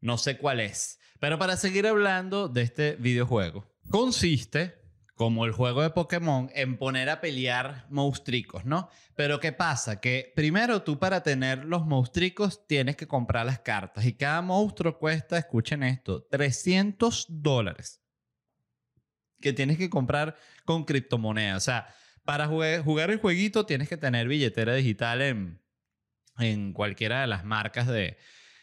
no 0.00 0.18
sé 0.18 0.36
cuál 0.36 0.58
es. 0.58 0.98
Pero 1.20 1.38
para 1.38 1.56
seguir 1.56 1.86
hablando 1.86 2.48
de 2.48 2.62
este 2.62 2.96
videojuego, 2.96 3.66
consiste 3.88 4.87
como 5.18 5.44
el 5.44 5.50
juego 5.50 5.82
de 5.82 5.90
Pokémon, 5.90 6.48
en 6.54 6.78
poner 6.78 7.10
a 7.10 7.20
pelear 7.20 7.86
monstruos, 7.90 8.64
¿no? 8.64 8.88
Pero 9.16 9.40
¿qué 9.40 9.50
pasa? 9.50 10.00
Que 10.00 10.32
primero 10.36 10.82
tú 10.82 11.00
para 11.00 11.24
tener 11.24 11.64
los 11.64 11.84
monstruos 11.84 12.64
tienes 12.68 12.94
que 12.94 13.08
comprar 13.08 13.44
las 13.44 13.58
cartas 13.58 14.06
y 14.06 14.12
cada 14.12 14.40
monstruo 14.42 14.96
cuesta, 14.96 15.36
escuchen 15.36 15.82
esto, 15.82 16.22
300 16.30 17.26
dólares 17.28 18.00
que 19.40 19.52
tienes 19.52 19.76
que 19.76 19.90
comprar 19.90 20.36
con 20.64 20.84
criptomonedas. 20.84 21.56
O 21.56 21.64
sea, 21.64 21.88
para 22.24 22.46
jugar 22.46 23.10
el 23.10 23.18
jueguito 23.18 23.66
tienes 23.66 23.88
que 23.88 23.96
tener 23.96 24.28
billetera 24.28 24.72
digital 24.74 25.20
en, 25.20 25.60
en 26.38 26.72
cualquiera 26.72 27.22
de 27.22 27.26
las 27.26 27.44
marcas 27.44 27.88
de, 27.88 28.18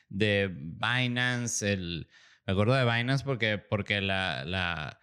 de 0.07 0.49
Binance. 0.57 1.73
El, 1.73 2.07
me 2.47 2.53
acuerdo 2.53 2.75
de 2.75 2.85
Binance 2.85 3.25
porque, 3.25 3.57
porque 3.57 3.99
la 3.99 4.99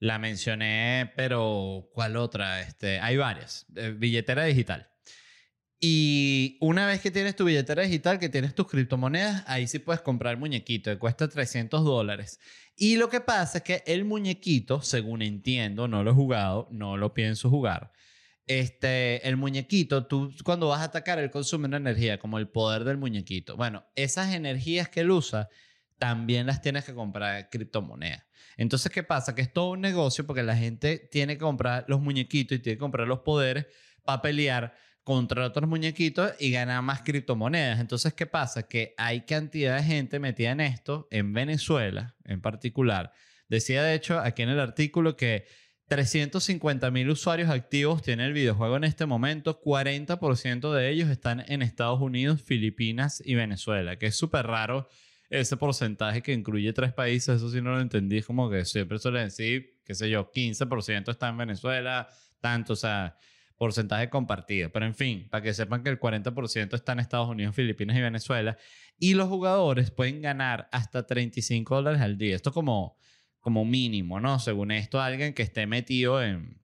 la 0.00 0.18
mencioné, 0.18 1.12
pero 1.14 1.88
¿cuál 1.92 2.16
otra? 2.16 2.62
Este, 2.62 2.98
hay 3.00 3.18
varias. 3.18 3.66
Eh, 3.76 3.94
billetera 3.96 4.44
digital. 4.44 4.90
Y 5.78 6.58
una 6.60 6.86
vez 6.86 7.00
que 7.00 7.10
tienes 7.10 7.36
tu 7.36 7.44
billetera 7.44 7.82
digital, 7.82 8.18
que 8.18 8.28
tienes 8.28 8.54
tus 8.54 8.66
criptomonedas, 8.66 9.44
ahí 9.46 9.66
sí 9.66 9.78
puedes 9.78 10.02
comprar 10.02 10.36
muñequito, 10.36 10.90
que 10.90 10.98
cuesta 10.98 11.28
300 11.28 11.84
dólares. 11.84 12.38
Y 12.76 12.96
lo 12.96 13.08
que 13.08 13.20
pasa 13.20 13.58
es 13.58 13.64
que 13.64 13.82
el 13.86 14.04
muñequito, 14.04 14.82
según 14.82 15.22
entiendo, 15.22 15.86
no 15.86 16.02
lo 16.02 16.10
he 16.10 16.14
jugado, 16.14 16.68
no 16.70 16.96
lo 16.96 17.14
pienso 17.14 17.48
jugar. 17.48 17.92
Este, 18.46 19.26
el 19.28 19.36
muñequito, 19.36 20.06
tú 20.06 20.34
cuando 20.44 20.68
vas 20.68 20.80
a 20.80 20.84
atacar, 20.84 21.18
él 21.18 21.30
consume 21.30 21.68
una 21.68 21.76
energía, 21.76 22.18
como 22.18 22.38
el 22.38 22.48
poder 22.48 22.84
del 22.84 22.96
muñequito. 22.98 23.56
Bueno, 23.56 23.84
esas 23.94 24.34
energías 24.34 24.88
que 24.88 25.00
él 25.00 25.10
usa 25.10 25.48
también 25.98 26.46
las 26.46 26.62
tienes 26.62 26.84
que 26.84 26.94
comprar 26.94 27.48
criptomonedas. 27.50 28.24
Entonces, 28.56 28.90
¿qué 28.92 29.02
pasa? 29.02 29.34
Que 29.34 29.42
es 29.42 29.52
todo 29.52 29.70
un 29.70 29.80
negocio 29.80 30.26
porque 30.26 30.42
la 30.42 30.56
gente 30.56 31.08
tiene 31.10 31.34
que 31.34 31.40
comprar 31.40 31.84
los 31.88 32.00
muñequitos 32.00 32.58
y 32.58 32.60
tiene 32.60 32.76
que 32.76 32.80
comprar 32.80 33.06
los 33.06 33.20
poderes 33.20 33.66
para 34.04 34.22
pelear 34.22 34.74
contra 35.04 35.46
otros 35.46 35.68
muñequitos 35.68 36.32
y 36.38 36.50
ganar 36.50 36.82
más 36.82 37.02
criptomonedas. 37.02 37.80
Entonces, 37.80 38.14
¿qué 38.14 38.26
pasa? 38.26 38.68
Que 38.68 38.94
hay 38.96 39.22
cantidad 39.22 39.76
de 39.76 39.82
gente 39.82 40.18
metida 40.18 40.52
en 40.52 40.60
esto, 40.60 41.08
en 41.10 41.32
Venezuela 41.32 42.14
en 42.24 42.40
particular. 42.40 43.12
Decía, 43.48 43.82
de 43.82 43.94
hecho, 43.94 44.20
aquí 44.20 44.42
en 44.42 44.50
el 44.50 44.60
artículo 44.60 45.16
que 45.16 45.46
350 45.88 46.88
mil 46.92 47.10
usuarios 47.10 47.50
activos 47.50 48.02
tiene 48.02 48.24
el 48.24 48.32
videojuego 48.32 48.76
en 48.76 48.84
este 48.84 49.06
momento, 49.06 49.60
40% 49.60 50.72
de 50.72 50.88
ellos 50.88 51.10
están 51.10 51.44
en 51.48 51.62
Estados 51.62 52.00
Unidos, 52.00 52.40
Filipinas 52.42 53.20
y 53.24 53.34
Venezuela, 53.34 53.98
que 53.98 54.06
es 54.06 54.16
súper 54.16 54.46
raro 54.46 54.88
ese 55.30 55.56
porcentaje 55.56 56.22
que 56.22 56.32
incluye 56.32 56.72
tres 56.72 56.92
países, 56.92 57.36
eso 57.36 57.50
sí 57.50 57.62
no 57.62 57.70
lo 57.70 57.80
entendí, 57.80 58.20
como 58.22 58.50
que 58.50 58.64
siempre 58.64 58.98
suelen 58.98 59.26
decir, 59.26 59.80
qué 59.84 59.94
sé 59.94 60.10
yo, 60.10 60.30
15% 60.30 61.10
está 61.10 61.28
en 61.28 61.38
Venezuela, 61.38 62.08
tanto, 62.40 62.74
o 62.74 62.76
sea, 62.76 63.16
porcentaje 63.56 64.10
compartido. 64.10 64.70
Pero 64.70 64.86
en 64.86 64.94
fin, 64.94 65.28
para 65.30 65.42
que 65.42 65.54
sepan 65.54 65.82
que 65.82 65.90
el 65.90 65.98
40% 65.98 66.74
está 66.74 66.92
en 66.92 67.00
Estados 67.00 67.28
Unidos, 67.28 67.54
Filipinas 67.54 67.96
y 67.96 68.00
Venezuela, 68.00 68.58
y 68.98 69.14
los 69.14 69.28
jugadores 69.28 69.90
pueden 69.90 70.20
ganar 70.20 70.68
hasta 70.72 71.06
35 71.06 71.76
dólares 71.76 72.02
al 72.02 72.18
día. 72.18 72.36
Esto 72.36 72.52
como 72.52 72.98
como 73.40 73.64
mínimo, 73.64 74.20
¿no? 74.20 74.38
Según 74.38 74.70
esto, 74.70 75.00
alguien 75.00 75.34
que 75.34 75.42
esté 75.42 75.66
metido 75.66 76.22
en, 76.22 76.59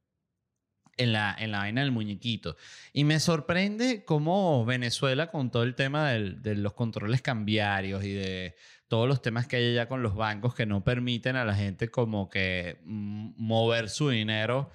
en, 0.96 1.12
la, 1.12 1.34
en 1.38 1.50
la 1.50 1.58
vaina 1.58 1.82
del 1.82 1.92
muñequito. 1.92 2.56
Y 2.92 3.04
me 3.04 3.20
sorprende 3.20 4.04
cómo 4.04 4.64
Venezuela, 4.64 5.30
con 5.30 5.50
todo 5.50 5.62
el 5.62 5.74
tema 5.74 6.10
de 6.12 6.54
los 6.56 6.72
controles 6.72 7.22
cambiarios 7.22 8.04
y 8.04 8.12
de 8.12 8.56
todos 8.88 9.08
los 9.08 9.20
temas 9.22 9.46
que 9.46 9.56
hay 9.56 9.72
allá 9.72 9.88
con 9.88 10.02
los 10.02 10.14
bancos 10.14 10.54
que 10.54 10.66
no 10.66 10.84
permiten 10.84 11.36
a 11.36 11.44
la 11.44 11.54
gente 11.54 11.90
como 11.90 12.30
que 12.30 12.78
mm, 12.84 13.32
mover 13.36 13.88
su 13.88 14.10
dinero 14.10 14.70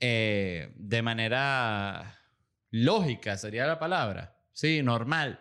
eh, 0.00 0.72
de 0.76 1.02
manera 1.02 2.20
lógica, 2.70 3.36
sería 3.36 3.66
la 3.66 3.78
palabra. 3.78 4.36
Sí, 4.52 4.82
normal. 4.82 5.40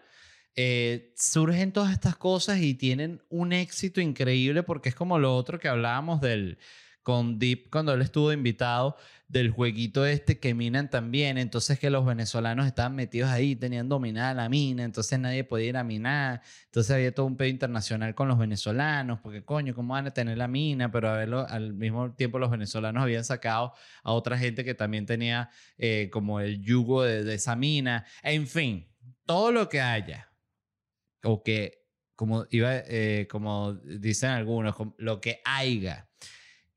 Eh, 0.56 1.14
surgen 1.18 1.74
todas 1.74 1.92
estas 1.92 2.16
cosas 2.16 2.60
y 2.60 2.76
tienen 2.76 3.22
un 3.30 3.52
éxito 3.52 4.00
increíble 4.00 4.64
porque 4.64 4.90
es 4.90 4.96
como 4.96 5.20
lo 5.20 5.36
otro 5.36 5.60
que 5.60 5.68
hablábamos 5.68 6.22
del 6.22 6.58
con 7.06 7.38
Deep 7.38 7.70
cuando 7.70 7.94
él 7.94 8.02
estuvo 8.02 8.34
invitado 8.34 8.98
del 9.28 9.52
jueguito 9.52 10.08
este 10.08 10.40
que 10.40 10.56
minan 10.56 10.90
también, 10.90 11.38
entonces 11.38 11.78
que 11.78 11.92
los 11.92 12.04
venezolanos 12.04 12.66
estaban 12.66 12.96
metidos 12.96 13.30
ahí, 13.30 13.56
tenían 13.56 13.88
dominada 13.88 14.34
la 14.34 14.50
mina, 14.50 14.84
entonces 14.84 15.20
nadie 15.20 15.44
podía 15.44 15.68
ir 15.68 15.78
a 15.78 15.84
minar, 15.84 16.42
entonces 16.66 16.90
había 16.96 17.14
todo 17.14 17.28
un 17.28 17.38
pedo 17.38 17.50
internacional 17.50 18.16
con 18.16 18.28
los 18.28 18.40
venezolanos, 18.40 19.20
porque 19.22 19.46
coño, 19.46 19.76
¿cómo 19.76 19.94
van 19.94 20.08
a 20.08 20.12
tener 20.16 20.40
la 20.40 20.48
mina? 20.48 20.92
Pero 20.92 21.10
a 21.10 21.14
verlo, 21.14 21.46
al 21.48 21.76
mismo 21.76 22.12
tiempo 22.16 22.40
los 22.40 22.50
venezolanos 22.50 23.04
habían 23.04 23.24
sacado 23.24 23.74
a 24.02 24.12
otra 24.12 24.36
gente 24.40 24.64
que 24.64 24.74
también 24.74 25.06
tenía 25.06 25.52
eh, 25.78 26.10
como 26.12 26.40
el 26.40 26.64
yugo 26.64 27.04
de, 27.04 27.24
de 27.24 27.36
esa 27.36 27.56
mina, 27.56 28.04
en 28.24 28.48
fin, 28.48 28.88
todo 29.28 29.52
lo 29.52 29.70
que 29.70 29.80
haya 29.80 30.32
o 31.24 31.44
que, 31.44 31.86
como, 32.16 32.48
eh, 32.50 33.28
como 33.30 33.74
dicen 33.76 34.32
algunos, 34.32 34.76
lo 34.98 35.22
que 35.22 35.42
haya, 35.46 36.10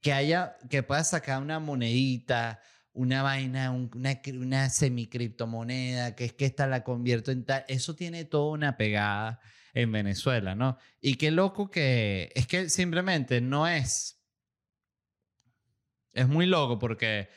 que 0.08 0.14
haya, 0.14 0.56
que 0.70 0.82
pueda 0.82 1.04
sacar 1.04 1.42
una 1.42 1.58
monedita, 1.58 2.62
una 2.94 3.22
vaina, 3.22 3.70
una, 3.72 4.18
una 4.40 4.70
semicriptomoneda, 4.70 6.16
que 6.16 6.24
es 6.24 6.32
que 6.32 6.46
esta 6.46 6.66
la 6.66 6.82
convierto 6.82 7.30
en 7.30 7.44
tal, 7.44 7.66
eso 7.68 7.94
tiene 7.94 8.24
toda 8.24 8.52
una 8.52 8.78
pegada 8.78 9.38
en 9.74 9.92
Venezuela, 9.92 10.54
¿no? 10.54 10.78
Y 11.02 11.16
qué 11.16 11.30
loco 11.30 11.70
que 11.70 12.32
es 12.34 12.46
que 12.46 12.70
simplemente 12.70 13.42
no 13.42 13.68
es, 13.68 14.18
es 16.14 16.26
muy 16.26 16.46
loco 16.46 16.78
porque 16.78 17.28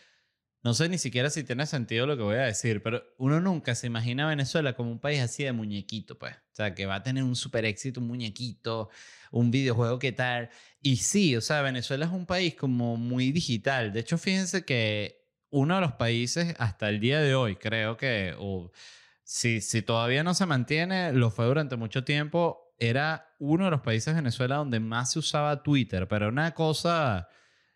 no 0.64 0.74
sé 0.76 0.90
ni 0.90 0.98
siquiera 1.00 1.30
si 1.30 1.44
tiene 1.44 1.66
sentido 1.66 2.06
lo 2.06 2.16
que 2.16 2.24
voy 2.24 2.36
a 2.36 2.44
decir, 2.44 2.84
pero 2.84 3.04
uno 3.18 3.40
nunca 3.40 3.74
se 3.74 3.88
imagina 3.88 4.26
a 4.26 4.30
Venezuela 4.30 4.74
como 4.74 4.92
un 4.92 5.00
país 5.00 5.20
así 5.20 5.44
de 5.44 5.52
muñequito, 5.54 6.20
pues. 6.20 6.36
O 6.36 6.56
sea, 6.56 6.76
que 6.76 6.86
va 6.86 6.96
a 6.96 7.04
tener 7.04 7.24
un 7.24 7.36
super 7.36 7.66
éxito, 7.66 8.00
un 8.00 8.08
muñequito, 8.08 8.90
un 9.32 9.50
videojuego, 9.50 9.98
¿qué 9.98 10.12
tal? 10.12 10.50
Y 10.82 10.98
sí, 10.98 11.36
o 11.36 11.42
sea, 11.42 11.64
Venezuela 11.64 12.06
es 12.06 12.12
un 12.12 12.28
país 12.28 12.54
como 12.56 12.96
muy 12.96 13.32
digital. 13.32 13.92
De 13.92 14.02
hecho, 14.02 14.18
fíjense 14.20 14.64
que 14.64 15.26
uno 15.50 15.76
de 15.76 15.82
los 15.82 15.94
países 15.94 16.54
hasta 16.60 16.90
el 16.90 17.00
día 17.00 17.22
de 17.22 17.34
hoy, 17.34 17.56
creo 17.56 17.98
que, 17.98 18.36
o 18.38 18.72
si, 19.24 19.62
si 19.62 19.82
todavía 19.82 20.24
no 20.24 20.36
se 20.36 20.46
mantiene, 20.46 21.12
lo 21.12 21.32
fue 21.32 21.46
durante 21.46 21.76
mucho 21.76 22.04
tiempo, 22.04 22.76
era 22.78 23.36
uno 23.40 23.66
de 23.66 23.72
los 23.72 23.82
países 23.82 24.14
de 24.14 24.22
Venezuela 24.22 24.58
donde 24.58 24.80
más 24.80 25.12
se 25.12 25.20
usaba 25.20 25.64
Twitter, 25.64 26.08
pero 26.08 26.30
una 26.30 26.54
cosa 26.54 27.28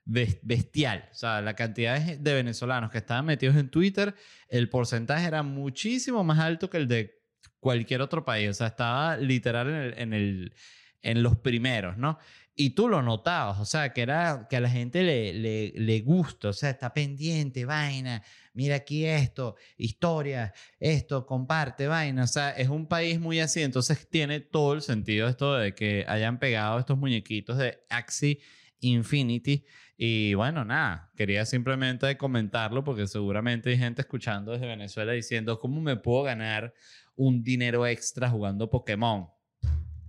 bestial. 0.05 1.09
O 1.11 1.15
sea, 1.15 1.41
la 1.41 1.55
cantidad 1.55 1.99
de 1.99 2.33
venezolanos 2.33 2.91
que 2.91 2.99
estaban 2.99 3.25
metidos 3.25 3.55
en 3.55 3.69
Twitter, 3.69 4.15
el 4.49 4.69
porcentaje 4.69 5.25
era 5.25 5.43
muchísimo 5.43 6.23
más 6.23 6.39
alto 6.39 6.69
que 6.69 6.77
el 6.77 6.87
de 6.87 7.19
cualquier 7.59 8.01
otro 8.01 8.23
país. 8.23 8.49
O 8.49 8.53
sea, 8.53 8.67
estaba 8.67 9.17
literal 9.17 9.95
en, 9.97 10.13
el, 10.13 10.53
en, 11.01 11.23
los 11.23 11.37
primeros, 11.37 11.97
¿no? 11.97 12.19
Y 12.57 12.69
tú 12.69 12.87
lo 12.87 13.01
notabas, 13.01 13.59
o 13.59 13.65
sea, 13.65 13.91
que 13.91 14.01
era 14.01 14.47
que 14.49 14.55
a 14.55 14.61
la 14.61 14.69
gente 14.69 15.03
le, 15.03 15.33
le, 15.33 15.73
le 15.75 15.99
gusta, 16.01 16.49
o 16.49 16.53
sea, 16.53 16.69
está 16.69 16.93
pendiente, 16.93 17.65
vaina, 17.65 18.23
mira 18.53 18.75
aquí 18.75 19.03
esto, 19.03 19.57
historia, 19.75 20.53
esto, 20.79 21.25
comparte, 21.25 21.87
vaina, 21.87 22.23
o 22.23 22.27
sea, 22.27 22.51
es 22.51 22.69
un 22.69 22.87
país 22.87 23.19
muy 23.19 23.41
así, 23.41 23.61
entonces 23.61 24.07
tiene 24.09 24.39
todo 24.39 24.73
el 24.73 24.81
sentido 24.81 25.27
esto 25.27 25.55
de 25.55 25.75
que 25.75 26.05
hayan 26.07 26.39
pegado 26.39 26.79
estos 26.79 26.97
muñequitos 26.97 27.57
de 27.57 27.77
Axie 27.89 28.39
Infinity 28.79 29.65
y 29.97 30.33
bueno, 30.33 30.65
nada, 30.65 31.09
quería 31.15 31.45
simplemente 31.45 32.17
comentarlo 32.17 32.83
porque 32.83 33.07
seguramente 33.07 33.69
hay 33.69 33.77
gente 33.77 34.01
escuchando 34.01 34.51
desde 34.51 34.67
Venezuela 34.67 35.13
diciendo, 35.13 35.57
¿cómo 35.59 35.79
me 35.79 35.95
puedo 35.95 36.23
ganar 36.23 36.73
un 37.15 37.41
dinero 37.43 37.87
extra 37.87 38.29
jugando 38.29 38.69
Pokémon? 38.69 39.29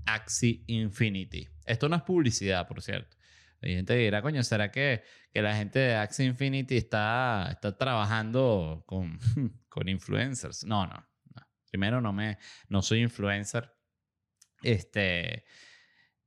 Axie 0.04 0.64
Infinity. 0.66 1.48
Esto 1.64 1.88
no 1.88 1.96
es 1.96 2.02
publicidad, 2.02 2.66
por 2.66 2.82
cierto. 2.82 3.16
Hay 3.62 3.74
gente 3.74 3.94
que 3.94 4.00
dirá, 4.00 4.22
coño, 4.22 4.42
¿será 4.42 4.70
que, 4.70 5.02
que 5.32 5.42
la 5.42 5.56
gente 5.56 5.78
de 5.78 5.94
Axie 5.94 6.26
Infinity 6.26 6.76
está, 6.76 7.48
está 7.50 7.76
trabajando 7.76 8.82
con, 8.86 9.18
con 9.68 9.88
influencers? 9.88 10.64
No, 10.64 10.86
no, 10.86 10.94
no. 11.34 11.46
Primero, 11.70 12.00
no, 12.00 12.12
me, 12.12 12.38
no 12.68 12.82
soy 12.82 13.02
influencer. 13.02 13.72
Este, 14.62 15.44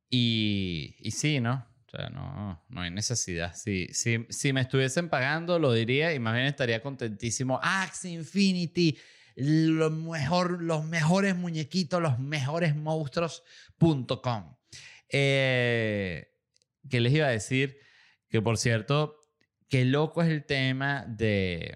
y, 0.09 0.95
y 0.99 1.11
sí, 1.11 1.39
¿no? 1.41 1.67
O 1.91 1.97
sea, 1.97 2.09
no, 2.09 2.63
no 2.69 2.81
hay 2.81 2.91
necesidad. 2.91 3.55
Si, 3.55 3.87
si, 3.93 4.27
si 4.29 4.53
me 4.53 4.61
estuviesen 4.61 5.09
pagando, 5.09 5.57
lo 5.57 5.73
diría 5.73 6.13
y 6.13 6.19
más 6.19 6.35
bien 6.35 6.45
estaría 6.45 6.83
contentísimo. 6.83 7.59
Axie 7.63 8.11
Infinity, 8.11 8.95
mejor, 9.35 10.61
los 10.61 10.85
mejores 10.85 11.35
muñequitos, 11.35 11.99
los 11.99 12.19
mejores 12.19 12.75
monstruos.com. 12.75 14.55
Eh, 15.09 16.27
¿Qué 16.87 16.99
les 16.99 17.13
iba 17.13 17.25
a 17.25 17.31
decir? 17.31 17.79
Que 18.29 18.39
por 18.39 18.59
cierto, 18.59 19.15
qué 19.67 19.83
loco 19.83 20.21
es 20.21 20.29
el 20.29 20.45
tema 20.45 21.05
de, 21.07 21.75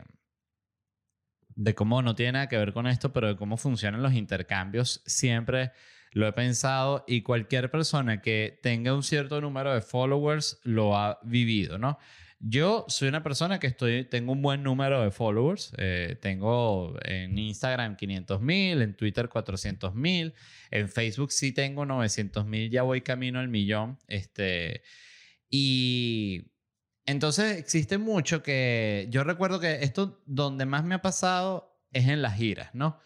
de 1.56 1.74
cómo 1.74 2.04
no 2.04 2.14
tiene 2.14 2.34
nada 2.34 2.50
que 2.50 2.58
ver 2.58 2.72
con 2.72 2.86
esto, 2.86 3.12
pero 3.14 3.30
de 3.30 3.36
cómo 3.36 3.58
funcionan 3.58 4.04
los 4.04 4.14
intercambios 4.14 5.02
siempre 5.08 5.72
lo 6.14 6.28
he 6.28 6.32
pensado 6.32 7.04
y 7.08 7.22
cualquier 7.22 7.70
persona 7.70 8.22
que 8.22 8.60
tenga 8.62 8.94
un 8.94 9.04
cierto 9.04 9.42
número 9.42 9.74
de 9.74 9.82
followers 9.82 10.60
lo 10.64 10.96
ha 10.96 11.20
vivido, 11.24 11.78
¿no? 11.78 12.00
Yo 12.46 12.86
soy 12.90 13.08
una 13.08 13.24
persona 13.24 13.58
que 13.58 13.68
estoy, 13.68 14.04
tengo 14.04 14.34
un 14.34 14.42
buen 14.42 14.64
número 14.64 15.02
de 15.02 15.12
followers. 15.12 15.74
Eh, 15.78 16.18
tengo 16.22 16.94
en 17.04 17.38
Instagram 17.38 17.96
500 17.96 18.42
mil, 18.42 18.82
en 18.82 18.96
Twitter 18.98 19.30
400 19.30 19.96
mil, 19.96 20.34
en 20.70 20.90
Facebook 20.90 21.32
sí 21.32 21.54
tengo 21.54 21.86
900 21.86 22.46
mil, 22.46 22.70
ya 22.70 22.84
voy 22.84 23.00
camino 23.00 23.40
al 23.40 23.48
millón. 23.48 23.98
Este, 24.08 24.82
y 25.50 26.52
entonces 27.06 27.58
existe 27.58 27.98
mucho 27.98 28.44
que 28.44 29.08
yo 29.10 29.24
recuerdo 29.24 29.62
que 29.62 29.84
esto 29.84 30.22
donde 30.26 30.66
más 30.66 30.84
me 30.84 30.96
ha 30.96 31.02
pasado 31.02 31.80
es 31.94 32.10
en 32.10 32.22
las 32.22 32.36
giras, 32.36 32.72
¿no? 32.74 33.00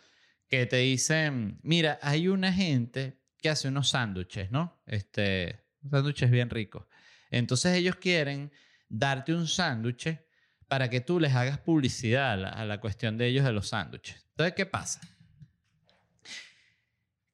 Que 0.48 0.66
te 0.66 0.78
dicen, 0.78 1.60
mira, 1.64 2.00
hay 2.02 2.28
una 2.28 2.54
gente 2.54 3.20
que 3.42 3.50
hace 3.50 3.68
unos 3.68 3.90
sándwiches, 3.90 4.52
¿no? 4.52 4.82
Este, 4.86 5.64
sándwiches 5.90 6.32
bien 6.32 6.50
ricos. 6.50 6.86
Entonces 7.30 7.76
ellos 7.76 7.98
quieren 7.98 8.52
darte 8.90 9.34
un 9.34 9.48
sándwich 9.48 10.20
para 10.68 10.90
que 10.90 11.02
tú 11.02 11.20
les 11.20 11.34
hagas 11.34 11.60
publicidad 11.60 12.44
a 12.46 12.66
la, 12.66 12.80
cuestión 12.80 13.18
de 13.18 13.28
ellos 13.28 13.46
de 13.46 13.54
los 13.54 13.70
sándwiches. 13.70 14.26
Entonces, 14.32 14.54
¿qué 14.56 14.66
pasa? 14.66 15.02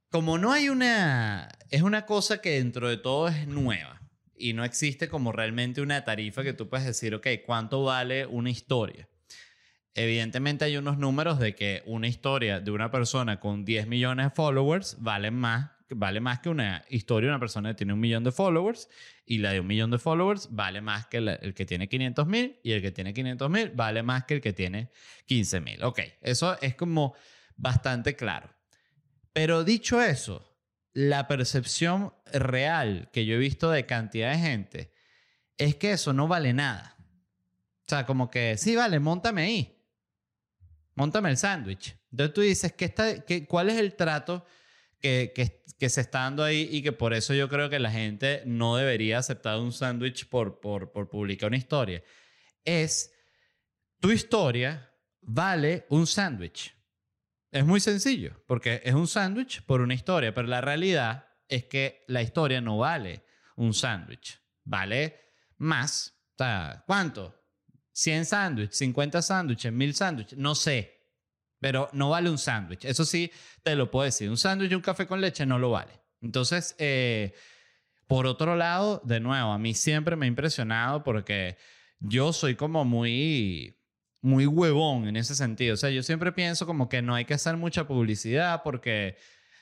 Como 0.09 0.38
no 0.38 0.51
hay 0.51 0.70
una, 0.70 1.49
es 1.70 1.82
una 1.82 2.05
cosa 2.05 2.41
que 2.41 2.51
dentro 2.51 2.89
de 2.89 2.97
todo 2.97 3.28
es 3.28 3.47
nueva 3.47 4.01
y 4.36 4.53
no 4.53 4.64
existe 4.64 5.07
como 5.09 5.32
realmente 5.32 5.82
una 5.82 6.03
tarifa 6.03 6.43
que 6.43 6.53
tú 6.53 6.70
puedes 6.70 6.86
decir, 6.86 7.16
ok, 7.16 7.28
¿cuánto 7.45 7.84
vale 7.84 8.26
una 8.28 8.51
historia? 8.51 9.09
Evidentemente 9.95 10.65
hay 10.65 10.77
unos 10.77 10.97
números 10.97 11.39
de 11.39 11.55
que 11.55 11.83
una 11.85 12.07
historia 12.07 12.59
de 12.59 12.71
una 12.71 12.89
persona 12.89 13.39
con 13.39 13.63
10 13.63 13.87
millones 13.87 14.27
de 14.27 14.29
followers 14.31 14.97
vale 14.99 15.29
más 15.29 15.71
vale 15.95 16.19
más 16.19 16.39
que 16.39 16.49
una 16.49 16.83
historia 16.89 17.27
de 17.27 17.35
una 17.35 17.39
persona 17.39 17.69
que 17.69 17.75
tiene 17.75 17.93
un 17.93 17.99
millón 17.99 18.23
de 18.23 18.31
followers 18.31 18.89
y 19.25 19.37
la 19.39 19.51
de 19.51 19.59
un 19.59 19.67
millón 19.67 19.91
de 19.91 19.99
followers 19.99 20.49
vale 20.51 20.81
más 20.81 21.07
que 21.07 21.17
el 21.17 21.53
que 21.53 21.65
tiene 21.65 21.87
500 21.87 22.27
mil 22.27 22.59
y 22.63 22.71
el 22.71 22.81
que 22.81 22.91
tiene 22.91 23.13
500 23.13 23.49
mil 23.49 23.69
vale 23.69 24.03
más 24.03 24.25
que 24.25 24.35
el 24.35 24.41
que 24.41 24.53
tiene 24.53 24.89
15 25.25 25.61
mil. 25.61 25.83
Ok, 25.83 25.99
eso 26.21 26.57
es 26.61 26.75
como 26.75 27.15
bastante 27.55 28.15
claro. 28.15 28.49
Pero 29.33 29.63
dicho 29.63 30.01
eso, 30.01 30.57
la 30.93 31.27
percepción 31.27 32.13
real 32.31 33.09
que 33.11 33.25
yo 33.25 33.35
he 33.35 33.39
visto 33.39 33.71
de 33.71 33.85
cantidad 33.85 34.31
de 34.31 34.39
gente 34.39 34.93
es 35.57 35.75
que 35.75 35.91
eso 35.91 36.13
no 36.13 36.27
vale 36.27 36.53
nada. 36.53 36.95
O 36.99 37.89
sea, 37.89 38.05
como 38.05 38.29
que, 38.29 38.57
sí, 38.57 38.75
vale, 38.75 38.99
montame 38.99 39.43
ahí. 39.43 39.82
Montame 40.95 41.29
el 41.29 41.37
sándwich. 41.37 41.95
Entonces 42.11 42.33
tú 42.33 42.41
dices, 42.41 42.73
¿qué 42.73 42.85
está, 42.85 43.23
¿cuál 43.47 43.69
es 43.69 43.77
el 43.77 43.95
trato 43.95 44.45
que, 44.99 45.63
se 45.79 46.01
está 46.01 46.19
dando 46.19 46.43
ahí 46.43 46.69
y 46.71 46.81
que 46.81 46.93
por 46.93 47.13
eso 47.13 47.33
yo 47.33 47.49
creo 47.49 47.69
que 47.69 47.79
la 47.79 47.91
gente 47.91 48.43
no 48.45 48.77
debería 48.77 49.17
aceptar 49.17 49.59
un 49.59 49.73
sándwich 49.73 50.29
por, 50.29 50.59
publicar 50.59 51.47
una 51.47 51.57
historia? 51.57 52.03
Es, 52.63 53.11
tu 53.99 54.11
historia 54.11 54.91
vale 55.21 55.85
un 55.89 56.07
sándwich. 56.07 56.75
Es 57.51 57.65
muy 57.65 57.79
sencillo, 57.79 58.41
porque 58.47 58.81
es 58.83 58.93
un 58.93 59.07
sándwich 59.07 59.63
por 59.63 59.81
una 59.81 59.93
historia, 59.93 60.33
pero 60.33 60.47
la 60.47 60.61
realidad 60.61 61.27
es 61.47 61.65
que 61.65 62.03
la 62.07 62.21
historia 62.21 62.61
no 62.61 62.77
vale 62.77 63.25
un 63.55 63.73
sándwich, 63.73 64.39
vale 64.63 65.19
más. 65.57 66.13
¿cuánto? 66.85 67.42
100 67.93 68.25
sándwiches, 68.25 68.77
50 68.77 69.21
sándwiches, 69.21 69.71
1000 69.71 69.95
sándwiches, 69.95 70.37
no 70.37 70.55
sé, 70.55 70.99
pero 71.59 71.89
no 71.93 72.09
vale 72.09 72.29
un 72.29 72.37
sándwich. 72.37 72.85
Eso 72.85 73.05
sí, 73.05 73.31
te 73.63 73.75
lo 73.75 73.89
puedo 73.89 74.05
decir. 74.05 74.29
Un 74.29 74.37
sándwich 74.37 74.71
y 74.71 74.75
un 74.75 74.81
café 74.81 75.07
con 75.07 75.21
leche 75.21 75.45
no 75.45 75.57
lo 75.57 75.71
vale. 75.71 75.93
Entonces, 76.21 76.75
eh, 76.77 77.33
por 78.07 78.25
otro 78.25 78.55
lado, 78.55 79.01
de 79.05 79.19
nuevo, 79.19 79.51
a 79.51 79.57
mí 79.57 79.73
siempre 79.73 80.15
me 80.15 80.25
ha 80.25 80.27
impresionado 80.27 81.03
porque 81.03 81.57
yo 81.99 82.33
soy 82.33 82.55
como 82.55 82.83
muy 82.83 83.77
muy 84.23 84.45
huevón 84.45 85.07
en 85.07 85.17
ese 85.17 85.35
sentido. 85.35 85.73
O 85.73 85.77
sea, 85.77 85.89
yo 85.89 86.01
siempre 86.01 86.31
pienso 86.31 86.65
como 86.65 86.87
que 86.89 87.01
no 87.01 87.13
hay 87.13 87.25
que 87.25 87.33
hacer 87.33 87.57
mucha 87.57 87.85
publicidad 87.87 88.61
porque, 88.63 89.17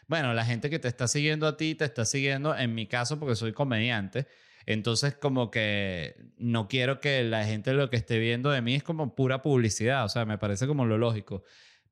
bueno, 0.08 0.34
la 0.34 0.46
gente 0.46 0.70
que 0.70 0.78
te 0.78 0.88
está 0.88 1.08
siguiendo 1.08 1.48
a 1.48 1.58
ti 1.58 1.74
te 1.76 1.86
está 1.86 2.06
siguiendo, 2.06 2.56
en 2.56 2.76
mi 2.76 2.86
caso, 2.86 3.20
porque 3.20 3.36
soy 3.36 3.54
comediante. 3.54 4.28
Entonces, 4.66 5.16
como 5.16 5.52
que 5.52 6.16
no 6.38 6.68
quiero 6.68 7.00
que 7.00 7.24
la 7.24 7.46
gente 7.46 7.74
lo 7.74 7.90
que 7.90 7.98
esté 7.98 8.20
viendo 8.20 8.52
de 8.52 8.62
mí 8.62 8.76
es 8.76 8.84
como 8.84 9.16
pura 9.16 9.42
publicidad. 9.42 10.06
O 10.06 10.10
sea, 10.10 10.26
me 10.26 10.38
parece 10.38 10.68
como 10.68 10.86
lo 10.86 10.98
lógico. 10.98 11.44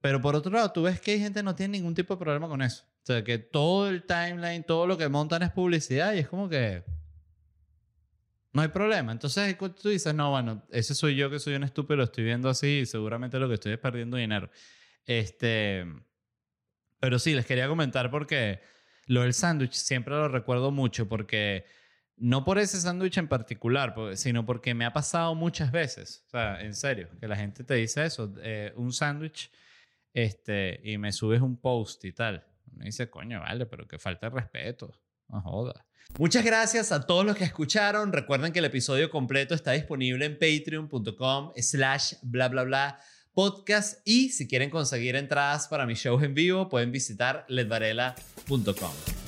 Pero 0.02 0.22
por 0.22 0.36
otro 0.36 0.52
lado, 0.52 0.72
tú 0.72 0.84
ves 0.84 1.02
que 1.02 1.12
hay 1.12 1.20
gente 1.20 1.40
que 1.40 1.44
no 1.44 1.56
tiene 1.56 1.78
ningún 1.78 1.94
tipo 1.94 2.16
de 2.16 2.20
problema 2.20 2.48
con 2.48 2.62
eso. 2.62 2.86
O 3.04 3.06
sea, 3.06 3.24
que 3.24 3.38
todo 3.38 3.90
el 3.90 4.04
timeline, 4.04 4.64
todo 4.64 4.88
lo 4.88 4.98
que 4.98 5.10
montan 5.10 5.44
es 5.44 5.52
publicidad 5.52 6.14
y 6.14 6.20
es 6.20 6.30
como 6.30 6.48
que 6.48 6.84
no 8.54 8.62
hay 8.62 8.70
problema. 8.70 9.12
Entonces 9.12 9.58
tú 9.82 9.90
dices, 9.90 10.14
no, 10.14 10.32
bueno, 10.32 10.64
ese 10.70 10.96
soy 10.96 11.16
yo 11.16 11.30
que 11.30 11.40
soy 11.40 11.56
un 11.56 11.64
estúpido, 11.64 11.98
lo 11.98 12.04
estoy 12.04 12.24
viendo 12.24 12.50
así 12.50 12.80
y 12.80 12.86
seguramente 12.86 13.40
lo 13.40 13.48
que 13.48 13.56
estoy 13.56 13.74
es 13.74 13.80
perdiendo 13.80 14.18
dinero. 14.18 14.50
Este, 15.06 15.86
pero 17.00 17.20
sí, 17.20 17.34
les 17.34 17.46
quería 17.46 17.68
comentar 17.68 18.10
porque 18.12 18.62
lo 19.06 19.22
del 19.22 19.34
sándwich 19.34 19.74
siempre 19.74 20.14
lo 20.14 20.28
recuerdo 20.28 20.72
mucho 20.72 21.08
porque 21.08 21.66
no 22.20 22.44
por 22.44 22.60
ese 22.60 22.80
sándwich 22.80 23.18
en 23.18 23.28
particular, 23.28 23.96
sino 24.16 24.46
porque 24.46 24.74
me 24.74 24.86
ha 24.86 24.94
pasado 24.94 25.36
muchas 25.36 25.72
veces. 25.72 26.24
O 26.28 26.30
sea, 26.30 26.62
en 26.62 26.76
serio, 26.76 27.10
que 27.20 27.28
la 27.28 27.36
gente 27.36 27.64
te 27.64 27.76
dice 27.76 28.06
eso, 28.06 28.34
eh, 28.42 28.74
un 28.76 28.94
sándwich 28.94 29.52
este, 30.14 30.82
y 30.84 30.98
me 30.98 31.12
subes 31.12 31.42
un 31.42 31.58
post 31.58 32.04
y 32.06 32.12
tal. 32.12 32.46
Me 32.76 32.86
dice, 32.86 33.10
coño, 33.10 33.40
vale, 33.40 33.66
pero 33.66 33.88
que 33.88 33.98
falta 33.98 34.30
de 34.30 34.36
respeto. 34.36 34.94
No 35.28 35.42
joda. 35.42 35.86
Muchas 36.18 36.44
gracias 36.44 36.92
a 36.92 37.06
todos 37.06 37.26
los 37.26 37.36
que 37.36 37.44
escucharon. 37.44 38.12
Recuerden 38.12 38.52
que 38.52 38.60
el 38.60 38.66
episodio 38.66 39.10
completo 39.10 39.54
está 39.54 39.72
disponible 39.72 40.26
en 40.26 40.38
patreon.com 40.38 41.52
slash 41.56 42.14
bla 42.24 42.48
bla 42.50 42.64
bla 42.64 43.00
podcast 43.34 44.02
y 44.06 44.30
si 44.30 44.48
quieren 44.48 44.70
conseguir 44.70 45.16
entradas 45.16 45.68
para 45.68 45.86
mis 45.86 46.00
shows 46.00 46.24
en 46.24 46.34
vivo 46.34 46.68
pueden 46.68 46.92
visitar 46.92 47.46
ledvarela.com. 47.48 49.19